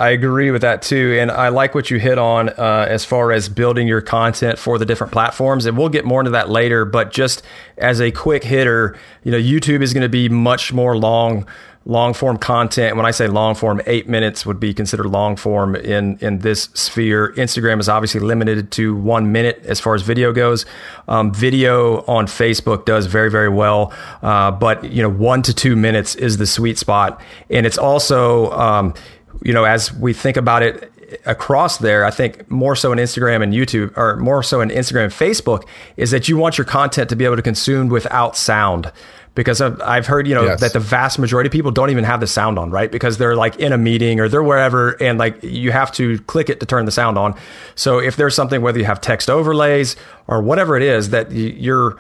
[0.01, 3.33] I agree with that too, and I like what you hit on uh, as far
[3.33, 5.67] as building your content for the different platforms.
[5.67, 6.87] And we'll get more into that later.
[6.87, 7.43] But just
[7.77, 11.47] as a quick hitter, you know, YouTube is going to be much more long
[11.87, 12.97] long form content.
[12.97, 16.65] When I say long form, eight minutes would be considered long form in in this
[16.75, 17.33] sphere.
[17.37, 20.67] Instagram is obviously limited to one minute as far as video goes.
[21.09, 25.77] Um, video on Facebook does very very well, uh, but you know one to two
[25.77, 28.95] minutes is the sweet spot, and it's also um,
[29.43, 30.93] you know as we think about it
[31.27, 35.05] across there, I think more so in Instagram and YouTube, or more so in Instagram
[35.05, 38.93] and Facebook, is that you want your content to be able to consume without sound.
[39.37, 40.61] Because I've heard you know yes.
[40.61, 42.91] that the vast majority of people don't even have the sound on right?
[42.91, 46.51] Because they're like in a meeting or they're wherever and like you have to click
[46.51, 47.37] it to turn the sound on.
[47.77, 49.95] So if there's something whether you have text overlays
[50.27, 51.97] or whatever it is that you're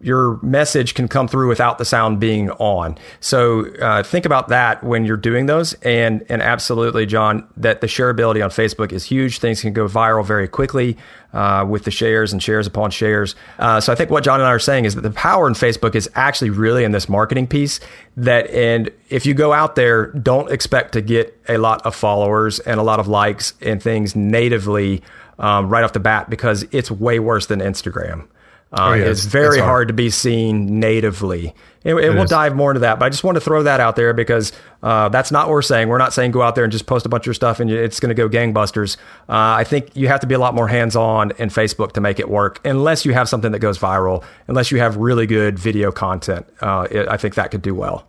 [0.00, 2.96] your message can come through without the sound being on.
[3.20, 5.74] So uh, think about that when you're doing those.
[5.82, 9.38] And and absolutely, John, that the shareability on Facebook is huge.
[9.38, 10.96] Things can go viral very quickly
[11.34, 13.34] uh, with the shares and shares upon shares.
[13.58, 15.52] Uh, so I think what John and I are saying is that the power in
[15.52, 17.78] Facebook is actually really in this marketing piece.
[18.16, 22.58] That and if you go out there, don't expect to get a lot of followers
[22.60, 25.02] and a lot of likes and things natively
[25.38, 28.26] um, right off the bat because it's way worse than Instagram.
[28.72, 29.68] Uh, oh, yeah, it's, it's, very it's hard.
[29.68, 29.88] hard.
[29.88, 31.54] to be seen natively.
[31.84, 32.30] And, and we'll is.
[32.30, 32.98] dive more into that.
[32.98, 34.52] But I just want to throw that out there because
[34.82, 35.88] uh, that's not what we're saying.
[35.88, 37.98] We're not saying go out there and just post a bunch of stuff and it's
[37.98, 38.96] going to go gangbusters.
[39.28, 42.00] Uh, I think you have to be a lot more hands on in Facebook to
[42.00, 45.58] make it work, unless you have something that goes viral, unless you have really good
[45.58, 46.46] video content.
[46.60, 48.06] Uh, it, I think that could do well.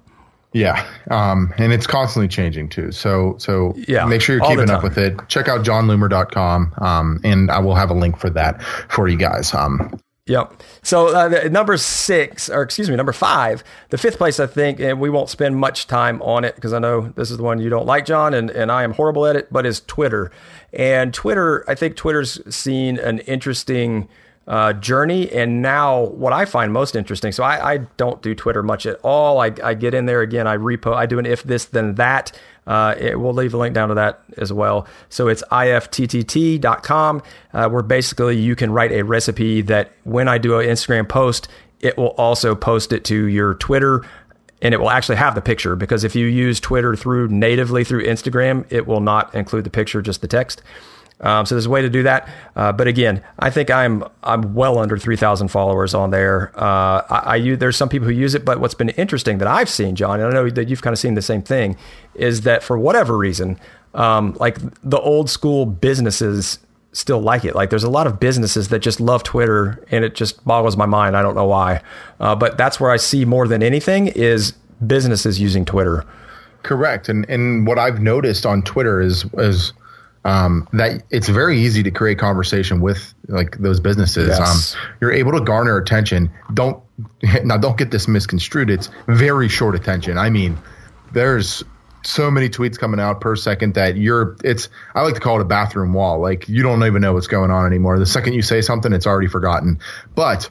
[0.53, 2.91] Yeah, um, and it's constantly changing too.
[2.91, 5.18] So so yeah, make sure you're keeping up with it.
[5.30, 9.53] Check out jonloomer.com, um, and I will have a link for that for you guys.
[9.53, 9.97] Um,
[10.28, 10.61] Yep.
[10.84, 14.99] So uh, number six, or excuse me, number five, the fifth place, I think, and
[14.99, 17.69] we won't spend much time on it because I know this is the one you
[17.69, 20.32] don't like, John, and, and I am horrible at it, but is Twitter.
[20.74, 24.07] And Twitter, I think Twitter's seen an interesting
[24.47, 25.32] uh, journey.
[25.32, 28.99] And now, what I find most interesting, so I, I don't do Twitter much at
[29.03, 29.39] all.
[29.39, 32.32] I, I, get in there again, I repo, I do an if this, then that.
[32.68, 34.88] Uh, it, we'll leave a link down to that as well.
[35.09, 40.59] So it's ifttt.com, uh, where basically you can write a recipe that when I do
[40.59, 41.47] an Instagram post,
[41.80, 44.05] it will also post it to your Twitter
[44.62, 48.05] and it will actually have the picture because if you use Twitter through natively through
[48.05, 50.62] Instagram, it will not include the picture, just the text.
[51.22, 52.28] Um, so there's a way to do that.
[52.55, 56.51] Uh, but again, I think I'm I'm well under 3,000 followers on there.
[56.55, 59.69] Uh, I, I, there's some people who use it, but what's been interesting that I've
[59.69, 61.78] seen, John, and I know that you've kind of seen the same thing,
[62.15, 63.59] is that for whatever reason,
[63.93, 66.59] um, like the old school businesses
[66.93, 67.55] still like it.
[67.55, 70.86] Like there's a lot of businesses that just love Twitter, and it just boggles my
[70.86, 71.15] mind.
[71.15, 71.82] I don't know why,
[72.19, 74.53] uh, but that's where I see more than anything is
[74.86, 76.05] businesses using Twitter.
[76.63, 79.74] Correct, and and what I've noticed on Twitter is is
[80.24, 84.30] um, that it's very easy to create conversation with like those businesses.
[84.30, 84.76] Yes.
[84.76, 86.32] Um, you're able to garner attention.
[86.53, 86.82] Don't
[87.43, 88.69] now don't get this misconstrued.
[88.69, 90.17] It's very short attention.
[90.17, 90.57] I mean,
[91.13, 91.63] there's
[92.03, 95.41] so many tweets coming out per second that you're it's I like to call it
[95.41, 96.19] a bathroom wall.
[96.19, 97.97] Like you don't even know what's going on anymore.
[97.99, 99.80] The second you say something, it's already forgotten.
[100.15, 100.49] But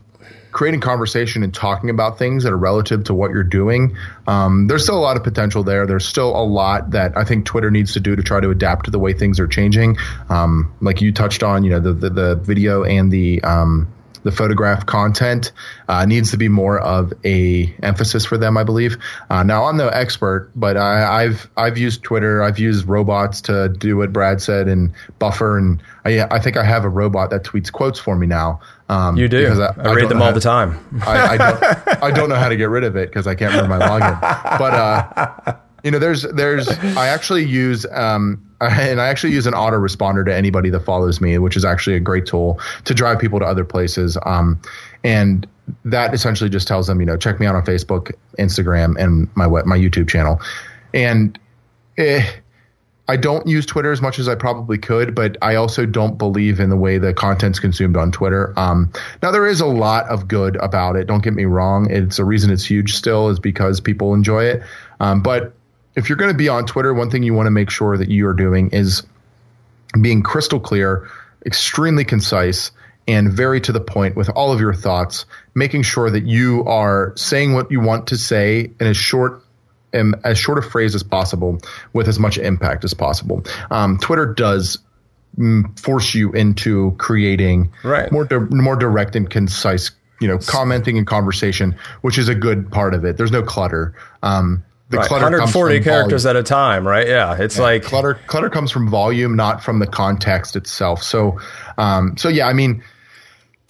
[0.52, 4.82] creating conversation and talking about things that are relative to what you're doing, um, there's
[4.82, 5.86] still a lot of potential there.
[5.86, 8.86] There's still a lot that I think Twitter needs to do to try to adapt
[8.86, 9.96] to the way things are changing.
[10.28, 14.32] Um, like you touched on, you know, the, the, the video and the, um, the
[14.32, 15.52] photograph content
[15.88, 18.98] uh, needs to be more of a emphasis for them, I believe.
[19.28, 23.68] Uh, now I'm no expert, but I, have I've used Twitter, I've used robots to
[23.68, 27.44] do what Brad said and buffer, and I, I think I have a robot that
[27.44, 28.60] tweets quotes for me now.
[28.90, 29.46] Um, you do.
[29.46, 30.84] I, I, I read them all the time.
[31.06, 33.54] I, I, don't, I don't know how to get rid of it because I can't
[33.54, 34.20] remember my login.
[34.58, 39.54] But uh, you know, there's there's I actually use um, and I actually use an
[39.54, 43.38] autoresponder to anybody that follows me, which is actually a great tool to drive people
[43.38, 44.18] to other places.
[44.26, 44.60] Um,
[45.04, 45.46] and
[45.84, 48.10] that essentially just tells them, you know, check me out on Facebook,
[48.40, 50.40] Instagram, and my my YouTube channel.
[50.92, 51.38] And
[51.96, 52.28] eh,
[53.10, 56.60] I don't use Twitter as much as I probably could, but I also don't believe
[56.60, 58.56] in the way the content's consumed on Twitter.
[58.56, 61.08] Um, now there is a lot of good about it.
[61.08, 64.62] Don't get me wrong; it's a reason it's huge still is because people enjoy it.
[65.00, 65.54] Um, but
[65.96, 68.08] if you're going to be on Twitter, one thing you want to make sure that
[68.08, 69.02] you are doing is
[70.00, 71.10] being crystal clear,
[71.44, 72.70] extremely concise,
[73.08, 77.12] and very to the point with all of your thoughts, making sure that you are
[77.16, 79.42] saying what you want to say in as short
[79.92, 81.58] in as short a phrase as possible
[81.92, 83.44] with as much impact as possible.
[83.70, 84.78] Um, Twitter does
[85.38, 88.10] mm, force you into creating right.
[88.12, 92.70] more di- more direct and concise you know commenting and conversation which is a good
[92.70, 95.06] part of it there's no clutter um, the right.
[95.06, 96.36] clutter 140 characters volume.
[96.36, 97.06] at a time, right?
[97.06, 98.14] Yeah, it's yeah, like clutter.
[98.26, 101.00] Clutter comes from volume, not from the context itself.
[101.00, 101.38] So,
[101.78, 102.82] um, so yeah, I mean,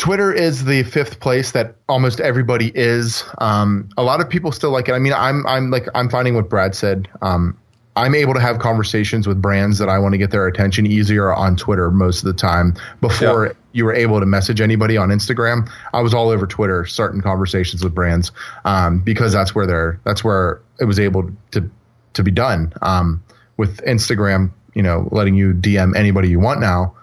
[0.00, 3.22] Twitter is the fifth place that almost everybody is.
[3.36, 4.92] Um, a lot of people still like it.
[4.92, 7.06] I mean, I'm I'm like I'm finding what Brad said.
[7.20, 7.54] Um,
[7.96, 11.34] I'm able to have conversations with brands that I want to get their attention easier
[11.34, 12.74] on Twitter most of the time.
[13.02, 13.56] Before yep.
[13.72, 17.84] you were able to message anybody on Instagram, I was all over Twitter starting conversations
[17.84, 18.32] with brands
[18.64, 21.70] um, because that's where they're that's where it was able to
[22.14, 22.72] to be done.
[22.80, 23.22] Um,
[23.58, 26.94] with Instagram, you know, letting you DM anybody you want now,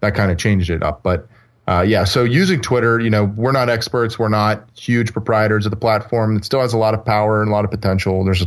[0.00, 1.02] that kind of changed it up.
[1.02, 1.26] But
[1.68, 5.70] uh, yeah, so using Twitter, you know, we're not experts, we're not huge proprietors of
[5.70, 6.36] the platform.
[6.36, 8.24] It still has a lot of power and a lot of potential.
[8.24, 8.44] There's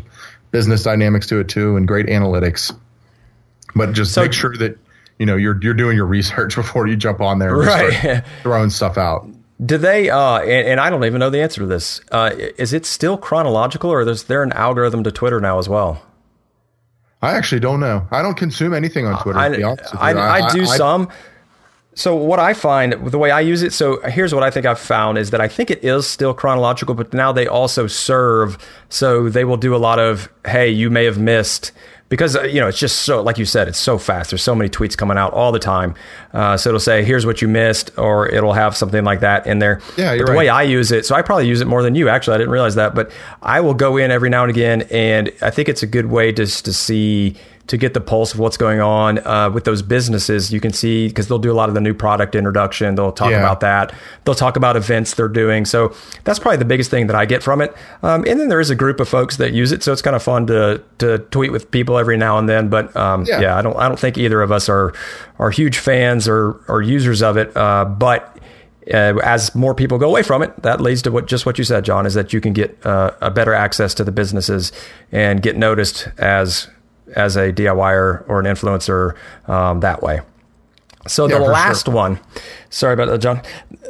[0.51, 2.75] business dynamics to it too, and great analytics.
[3.73, 4.77] But just so, make sure that
[5.17, 8.23] you know you're you're doing your research before you jump on there, right?
[8.41, 9.27] throwing stuff out.
[9.65, 10.09] Do they?
[10.09, 12.01] Uh, and, and, I don't even know the answer to this.
[12.11, 16.03] Uh, is it still chronological, or is there an algorithm to Twitter now as well?
[17.21, 18.05] I actually don't know.
[18.11, 19.39] I don't consume anything on Twitter.
[19.39, 19.47] I,
[19.97, 21.09] I, I, I, do some.
[21.95, 24.79] So what I find the way I use it, so here's what I think I've
[24.79, 28.57] found is that I think it is still chronological, but now they also serve.
[28.89, 31.71] So they will do a lot of, hey, you may have missed
[32.09, 34.53] because uh, you know it's just so like you said it's so fast there's so
[34.53, 35.95] many tweets coming out all the time
[36.33, 39.59] uh, so it'll say here's what you missed or it'll have something like that in
[39.59, 40.37] there yeah but the right.
[40.37, 42.51] way i use it so i probably use it more than you actually i didn't
[42.51, 45.81] realize that but i will go in every now and again and i think it's
[45.81, 47.35] a good way just to see
[47.67, 50.53] to get the pulse of what's going on uh, with those businesses.
[50.53, 52.95] You can see because they'll do a lot of the new product introduction.
[52.95, 53.39] They'll talk yeah.
[53.39, 53.93] about that.
[54.23, 55.65] They'll talk about events they're doing.
[55.65, 57.75] So that's probably the biggest thing that I get from it.
[58.03, 60.15] Um, and then there is a group of folks that use it, so it's kind
[60.15, 62.69] of fun to to tweet with people every now and then.
[62.69, 63.41] But um, yeah.
[63.41, 63.57] yeah.
[63.57, 64.93] I don't I don't think either of us are
[65.39, 67.55] are huge fans or or users of it.
[67.57, 68.37] Uh, but
[68.93, 71.63] uh, as more people go away from it, that leads to what just what you
[71.63, 74.71] said, John, is that you can get uh, a better access to the businesses
[75.11, 76.67] and get noticed as
[77.15, 79.15] as a DIYer or an influencer
[79.47, 80.21] um, that way.
[81.07, 81.93] So yeah, the last sure.
[81.93, 82.19] one,
[82.69, 83.41] sorry about that, John.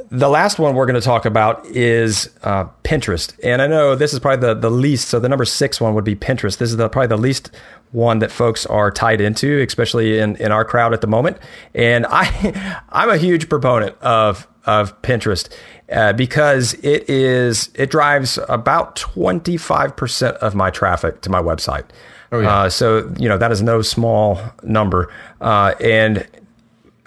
[0.10, 4.14] The last one we're going to talk about is uh, Pinterest, and I know this
[4.14, 5.08] is probably the the least.
[5.08, 6.58] So the number six one would be Pinterest.
[6.58, 7.52] This is the, probably the least
[7.92, 11.38] one that folks are tied into, especially in in our crowd at the moment.
[11.74, 15.50] And I I'm a huge proponent of of Pinterest
[15.92, 21.86] uh, because it is it drives about 25% of my traffic to my website.
[22.32, 22.62] Oh, yeah.
[22.62, 25.12] Uh, so, you know, that is no small number.
[25.40, 26.28] Uh, and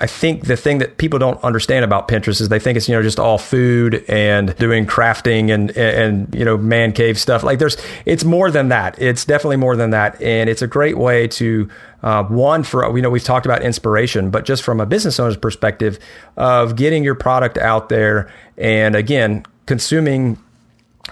[0.00, 2.94] I think the thing that people don't understand about Pinterest is they think it's you
[2.94, 7.42] know just all food and doing crafting and and you know man cave stuff.
[7.42, 9.00] Like there's it's more than that.
[9.02, 11.68] It's definitely more than that, and it's a great way to
[12.04, 15.36] uh, one for you know we've talked about inspiration, but just from a business owner's
[15.36, 15.98] perspective
[16.36, 20.38] of getting your product out there and again consuming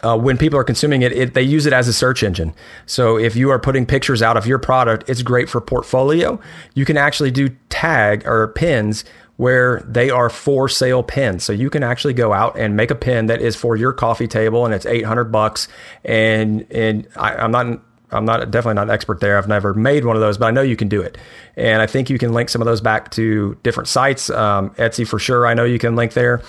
[0.03, 2.55] uh, when people are consuming it, it, they use it as a search engine.
[2.87, 6.41] So if you are putting pictures out of your product, it's great for portfolio.
[6.75, 9.05] You can actually do tag or pins
[9.37, 11.45] where they are for sale pins.
[11.45, 14.27] So you can actually go out and make a pin that is for your coffee
[14.27, 15.69] table and it's 800 bucks.
[16.05, 17.81] And, and I, I'm not,
[18.11, 19.37] I'm not definitely not an expert there.
[19.37, 21.19] I've never made one of those, but I know you can do it.
[21.57, 24.31] And I think you can link some of those back to different sites.
[24.31, 25.47] Um, Etsy for sure.
[25.47, 26.43] I know you can link there.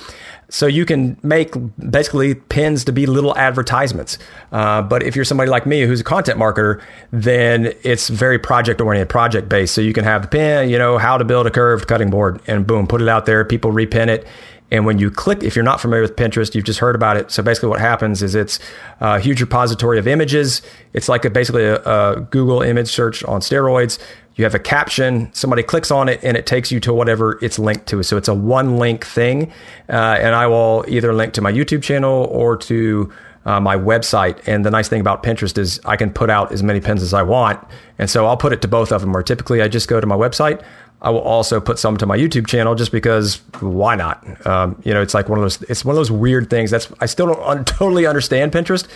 [0.50, 4.18] So you can make basically pins to be little advertisements.
[4.52, 6.82] Uh, but if you're somebody like me who's a content marketer,
[7.12, 9.76] then it's very project oriented, project based.
[9.76, 12.42] So you can have the pin, you know, how to build a curved cutting board,
[12.48, 13.44] and boom, put it out there.
[13.44, 14.26] People repin it,
[14.70, 17.32] And when you click, if you're not familiar with Pinterest, you've just heard about it.
[17.32, 18.60] So basically, what happens is it's
[19.00, 20.62] a huge repository of images.
[20.94, 23.98] It's like a, basically a, a Google image search on steroids.
[24.38, 27.58] You have a caption, somebody clicks on it, and it takes you to whatever it's
[27.58, 28.04] linked to.
[28.04, 29.52] So it's a one link thing.
[29.90, 33.12] Uh, and I will either link to my YouTube channel or to
[33.48, 34.40] uh, my website.
[34.48, 37.14] And the nice thing about Pinterest is I can put out as many pins as
[37.14, 37.66] I want.
[37.98, 40.06] And so I'll put it to both of them, or typically I just go to
[40.06, 40.64] my website.
[41.02, 44.46] I will also put some to my YouTube channel just because why not?
[44.46, 46.92] Um, you know, it's like one of those, it's one of those weird things that's,
[47.00, 48.88] I still don't un- totally understand Pinterest,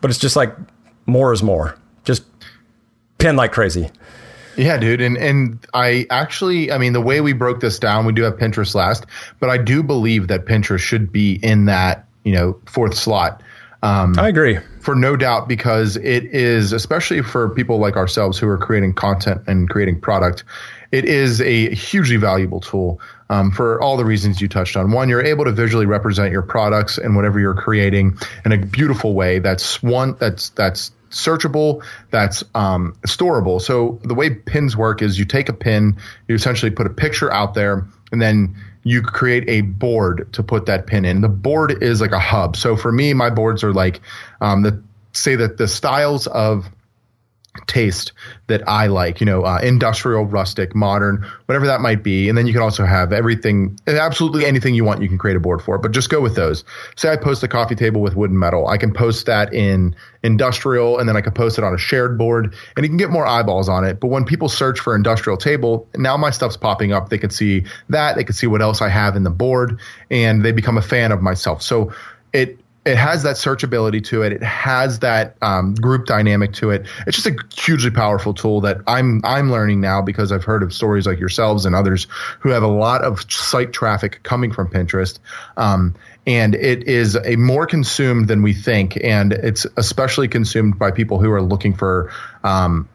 [0.00, 0.52] but it's just like
[1.06, 1.76] more is more.
[2.04, 2.24] Just
[3.18, 3.90] pin like crazy.
[4.56, 5.00] Yeah, dude.
[5.00, 8.34] And and I actually I mean the way we broke this down, we do have
[8.34, 9.06] Pinterest last,
[9.38, 13.42] but I do believe that Pinterest should be in that, you know, fourth slot.
[13.82, 14.58] Um, I agree.
[14.80, 19.42] For no doubt, because it is, especially for people like ourselves who are creating content
[19.46, 20.44] and creating product,
[20.92, 24.90] it is a hugely valuable tool um, for all the reasons you touched on.
[24.90, 29.14] One, you're able to visually represent your products and whatever you're creating in a beautiful
[29.14, 29.38] way.
[29.38, 33.60] That's one that's that's searchable, that's um, storable.
[33.60, 35.96] So the way pins work is you take a pin,
[36.28, 40.66] you essentially put a picture out there, and then you create a board to put
[40.66, 41.20] that pin in.
[41.20, 42.56] The board is like a hub.
[42.56, 44.00] So for me, my boards are like
[44.40, 44.82] um, the
[45.12, 46.70] say that the styles of
[47.66, 48.12] taste
[48.46, 52.28] that I like, you know, uh, industrial, rustic, modern, whatever that might be.
[52.28, 55.40] And then you can also have everything, absolutely anything you want, you can create a
[55.40, 56.64] board for, but just go with those.
[56.96, 58.68] Say I post a coffee table with wood and metal.
[58.68, 62.16] I can post that in industrial and then I can post it on a shared
[62.16, 63.98] board and you can get more eyeballs on it.
[63.98, 67.08] But when people search for industrial table, now my stuff's popping up.
[67.08, 69.80] They can see that, they can see what else I have in the board
[70.10, 71.62] and they become a fan of myself.
[71.62, 71.92] So
[72.32, 72.58] it
[72.90, 74.32] it has that searchability to it.
[74.32, 76.86] It has that um, group dynamic to it.
[77.06, 80.72] It's just a hugely powerful tool that I'm I'm learning now because I've heard of
[80.74, 82.08] stories like yourselves and others
[82.40, 85.18] who have a lot of site traffic coming from Pinterest.
[85.56, 85.94] Um,
[86.26, 91.20] and it is a more consumed than we think, and it's especially consumed by people
[91.20, 92.12] who are looking for
[92.44, 92.88] um,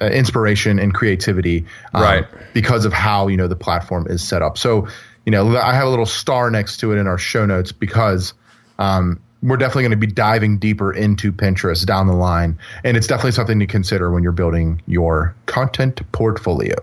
[0.00, 2.26] uh, inspiration and creativity, um, right?
[2.54, 4.56] Because of how you know the platform is set up.
[4.56, 4.88] So,
[5.26, 8.34] you know, I have a little star next to it in our show notes because
[8.78, 13.06] um, we're definitely going to be diving deeper into Pinterest down the line, and it's
[13.06, 16.76] definitely something to consider when you're building your content portfolio.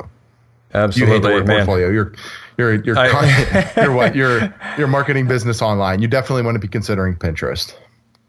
[0.73, 1.89] Absolutely, you hate the word portfolio.
[1.89, 2.13] You're
[2.57, 6.01] you're you're, I, content, what you're marketing business online.
[6.01, 7.73] You definitely want to be considering Pinterest.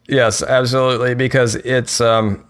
[0.09, 2.45] Yes, absolutely, because it's um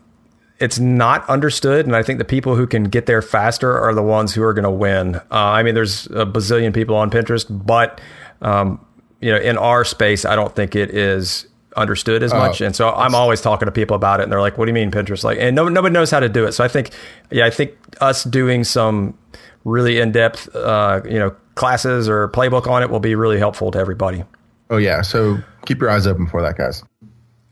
[0.61, 4.03] it's not understood, and I think the people who can get there faster are the
[4.03, 5.17] ones who are going to win.
[5.17, 8.01] Uh, I mean, there's a bazillion people on Pinterest, but
[8.43, 8.85] um,
[9.21, 12.61] you know, in our space, I don't think it is understood as much.
[12.61, 14.71] Oh, and so I'm always talking to people about it and they're like, what do
[14.71, 15.23] you mean Pinterest?
[15.23, 16.53] Like, and no, nobody knows how to do it.
[16.53, 16.91] So I think,
[17.31, 19.17] yeah, I think us doing some
[19.65, 23.79] really in-depth, uh, you know, classes or playbook on it will be really helpful to
[23.79, 24.25] everybody.
[24.71, 25.03] Oh yeah.
[25.03, 26.83] So keep your eyes open for that, guys.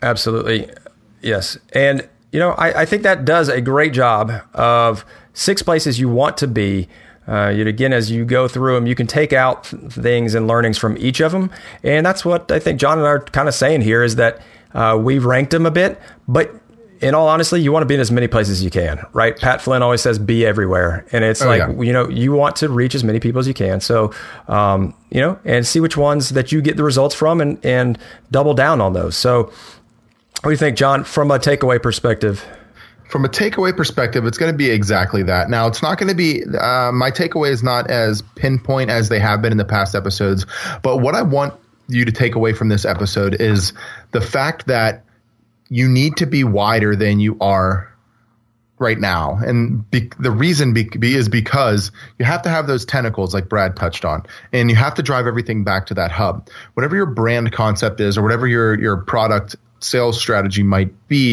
[0.03, 0.71] Absolutely.
[1.21, 1.59] Yes.
[1.73, 6.09] And, you know, I, I think that does a great job of six places you
[6.09, 6.89] want to be
[7.29, 10.79] uh, yet again, as you go through them, you can take out things and learnings
[10.79, 11.51] from each of them.
[11.83, 14.41] And that's what I think John and I are kind of saying here is that
[14.75, 16.55] uh, we've ranked them a bit, but
[17.01, 19.37] in all honesty, you want to be in as many places as you can, right?
[19.37, 21.07] Pat Flynn always says be everywhere.
[21.13, 21.81] And it's oh, like, yeah.
[21.81, 23.81] you know, you want to reach as many people as you can.
[23.81, 24.13] So,
[24.49, 27.99] um, you know, and see which ones that you get the results from and, and
[28.31, 29.17] double down on those.
[29.17, 29.53] So,
[30.43, 32.45] what do you think, John, from a takeaway perspective?
[33.09, 35.49] From a takeaway perspective, it's going to be exactly that.
[35.49, 39.19] Now, it's not going to be, uh, my takeaway is not as pinpoint as they
[39.19, 40.47] have been in the past episodes.
[40.83, 41.55] But what I want
[41.89, 43.73] you to take away from this episode is
[44.13, 45.05] the fact that
[45.71, 47.93] you need to be wider than you are
[48.79, 49.39] right now.
[49.43, 53.49] And be, the reason be, be is because you have to have those tentacles like
[53.49, 56.49] Brad touched on, and you have to drive everything back to that hub.
[56.75, 61.33] Whatever your brand concept is, or whatever your your product sales strategy might be,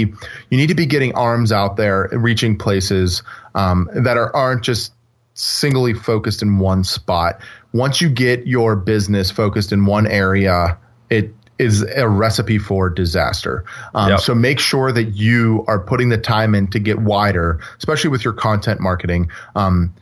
[0.49, 3.23] you need to be getting arms out there and reaching places
[3.53, 4.93] um, that are aren't just
[5.33, 7.41] singly focused in one spot.
[7.73, 10.77] Once you get your business focused in one area,
[11.09, 13.63] it is a recipe for disaster.
[13.93, 14.19] Um, yep.
[14.19, 18.23] So make sure that you are putting the time in to get wider, especially with
[18.23, 19.29] your content marketing.
[19.55, 19.93] Um,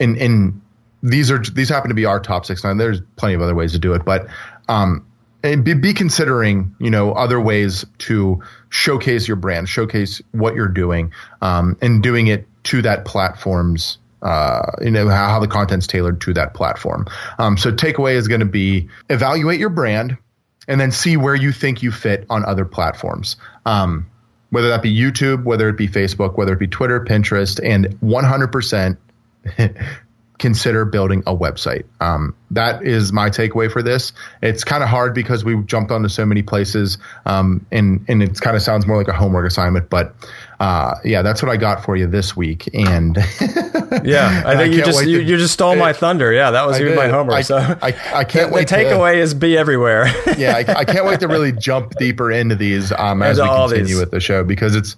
[0.00, 0.60] and, and
[1.02, 2.64] these are these happen to be our top six.
[2.64, 4.26] Now there's plenty of other ways to do it, but
[4.68, 5.06] um,
[5.52, 10.68] and be, be considering you know other ways to showcase your brand, showcase what you're
[10.68, 15.86] doing, um, and doing it to that platform's uh, you know how, how, the content's
[15.86, 17.06] tailored to that platform.
[17.38, 20.16] Um, so takeaway is going to be evaluate your brand
[20.68, 23.36] and then see where you think you fit on other platforms.
[23.66, 24.06] Um,
[24.50, 28.96] whether that be YouTube, whether it be Facebook, whether it be Twitter, Pinterest, and 100%.
[30.38, 31.84] consider building a website.
[32.00, 34.12] Um, that is my takeaway for this.
[34.42, 38.40] It's kind of hard because we jumped onto so many places, um, and and it
[38.40, 39.90] kind of sounds more like a homework assignment.
[39.90, 40.14] But
[40.60, 42.68] uh, yeah, that's what I got for you this week.
[42.74, 43.16] And
[44.04, 46.32] yeah, I think I you just you, to, you, just stole my thunder.
[46.32, 47.36] Yeah, that was even my homework.
[47.36, 48.68] I, so I, I can't the, wait.
[48.68, 50.06] The takeaway to, is be everywhere.
[50.36, 53.84] yeah, I, I, can't wait to really jump deeper into these um, as we continue
[53.84, 53.98] these.
[53.98, 54.96] with the show because it's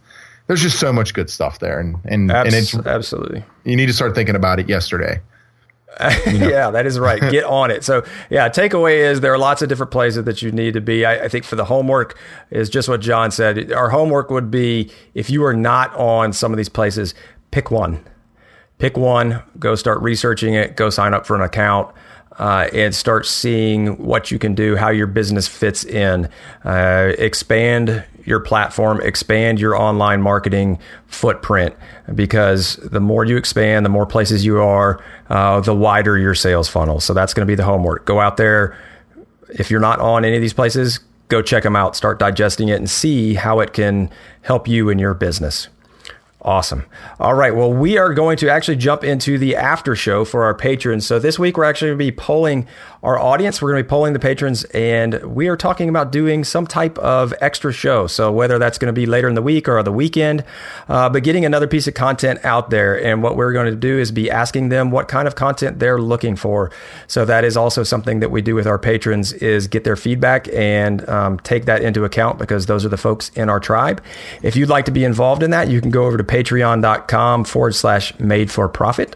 [0.48, 3.86] there's just so much good stuff there, and and, Abs- and it's absolutely you need
[3.86, 5.20] to start thinking about it yesterday.
[6.26, 6.48] You know?
[6.48, 7.20] yeah, that is right.
[7.20, 7.82] Get on it.
[7.82, 11.04] So, yeah, takeaway is there are lots of different places that you need to be.
[11.04, 12.16] I, I, think for the homework
[12.50, 13.72] is just what John said.
[13.72, 17.14] Our homework would be if you are not on some of these places,
[17.50, 18.04] pick one.
[18.78, 21.92] Pick one, go start researching it, go sign up for an account.
[22.38, 26.28] Uh, and start seeing what you can do, how your business fits in.
[26.64, 31.74] Uh, expand your platform, expand your online marketing footprint
[32.14, 36.68] because the more you expand, the more places you are, uh, the wider your sales
[36.68, 37.00] funnel.
[37.00, 38.04] So that's going to be the homework.
[38.04, 38.78] Go out there.
[39.48, 42.76] If you're not on any of these places, go check them out, start digesting it,
[42.76, 44.10] and see how it can
[44.42, 45.68] help you in your business.
[46.42, 46.86] Awesome.
[47.18, 47.54] All right.
[47.54, 51.04] Well, we are going to actually jump into the after show for our patrons.
[51.04, 52.68] So this week we're actually going to be polling
[53.02, 53.62] our audience.
[53.62, 56.98] We're going to be polling the patrons, and we are talking about doing some type
[56.98, 58.06] of extra show.
[58.06, 60.44] So whether that's going to be later in the week or the weekend,
[60.88, 63.00] uh, but getting another piece of content out there.
[63.02, 66.00] And what we're going to do is be asking them what kind of content they're
[66.00, 66.70] looking for.
[67.06, 70.48] So that is also something that we do with our patrons is get their feedback
[70.52, 74.02] and um, take that into account because those are the folks in our tribe.
[74.42, 77.74] If you'd like to be involved in that, you can go over to patreon.com forward
[77.74, 79.14] slash made for profit.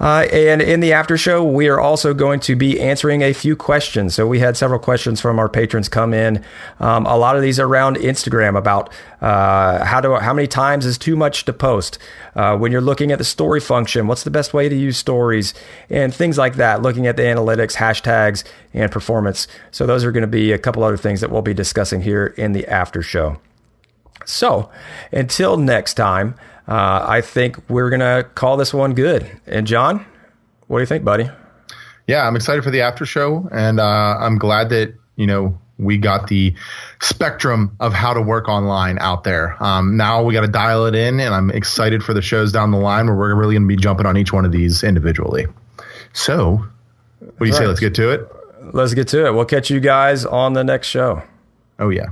[0.00, 3.56] Uh, and in the after show, we are also going to be answering a few
[3.56, 4.14] questions.
[4.14, 6.44] So we had several questions from our patrons come in.
[6.80, 10.98] Um, a lot of these around Instagram about uh, how do how many times is
[10.98, 11.98] too much to post.
[12.34, 15.54] Uh, when you're looking at the story function, what's the best way to use stories
[15.88, 16.82] and things like that.
[16.82, 18.44] Looking at the analytics, hashtags,
[18.74, 19.48] and performance.
[19.70, 22.26] So those are going to be a couple other things that we'll be discussing here
[22.36, 23.38] in the after show.
[24.24, 24.70] So
[25.10, 26.34] until next time
[26.68, 29.40] uh, I think we're going to call this one good.
[29.46, 30.06] And John,
[30.68, 31.28] what do you think, buddy?
[32.06, 35.98] Yeah, I'm excited for the after show, and uh, I'm glad that you know we
[35.98, 36.54] got the
[37.00, 39.62] spectrum of how to work online out there.
[39.62, 42.70] Um, now we got to dial it in, and I'm excited for the shows down
[42.70, 45.46] the line where we're really going to be jumping on each one of these individually.
[46.12, 46.66] So,
[47.18, 47.58] what do you right.
[47.58, 47.66] say?
[47.66, 48.28] Let's get to it.
[48.72, 49.34] Let's get to it.
[49.34, 51.22] We'll catch you guys on the next show.
[51.78, 52.10] Oh yeah.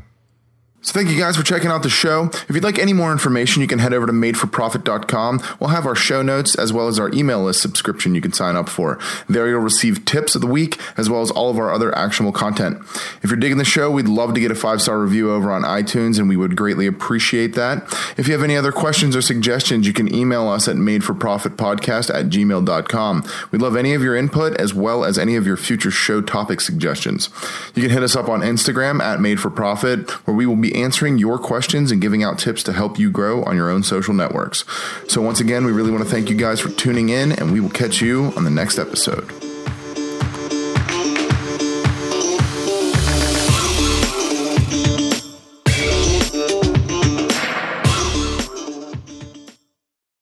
[0.83, 2.31] So thank you guys for checking out the show.
[2.49, 5.43] If you'd like any more information, you can head over to madeforprofit.com.
[5.61, 8.57] We'll have our show notes as well as our email list subscription you can sign
[8.57, 8.99] up for.
[9.29, 12.33] There you'll receive tips of the week as well as all of our other actionable
[12.33, 12.79] content.
[13.23, 16.19] If you're digging the show, we'd love to get a five-star review over on iTunes
[16.19, 17.83] and we would greatly appreciate that.
[18.17, 22.31] If you have any other questions or suggestions, you can email us at madeforprofitpodcast at
[22.31, 23.25] gmail.com.
[23.51, 26.63] We'd love any of your input as well as any of your future show topic
[26.63, 27.29] suggestions.
[27.75, 31.91] You can hit us up on Instagram at madeforprofit where we will answering your questions
[31.91, 34.65] and giving out tips to help you grow on your own social networks.
[35.09, 37.61] So, once again, we really want to thank you guys for tuning in, and we
[37.61, 39.50] will catch you on the next episode.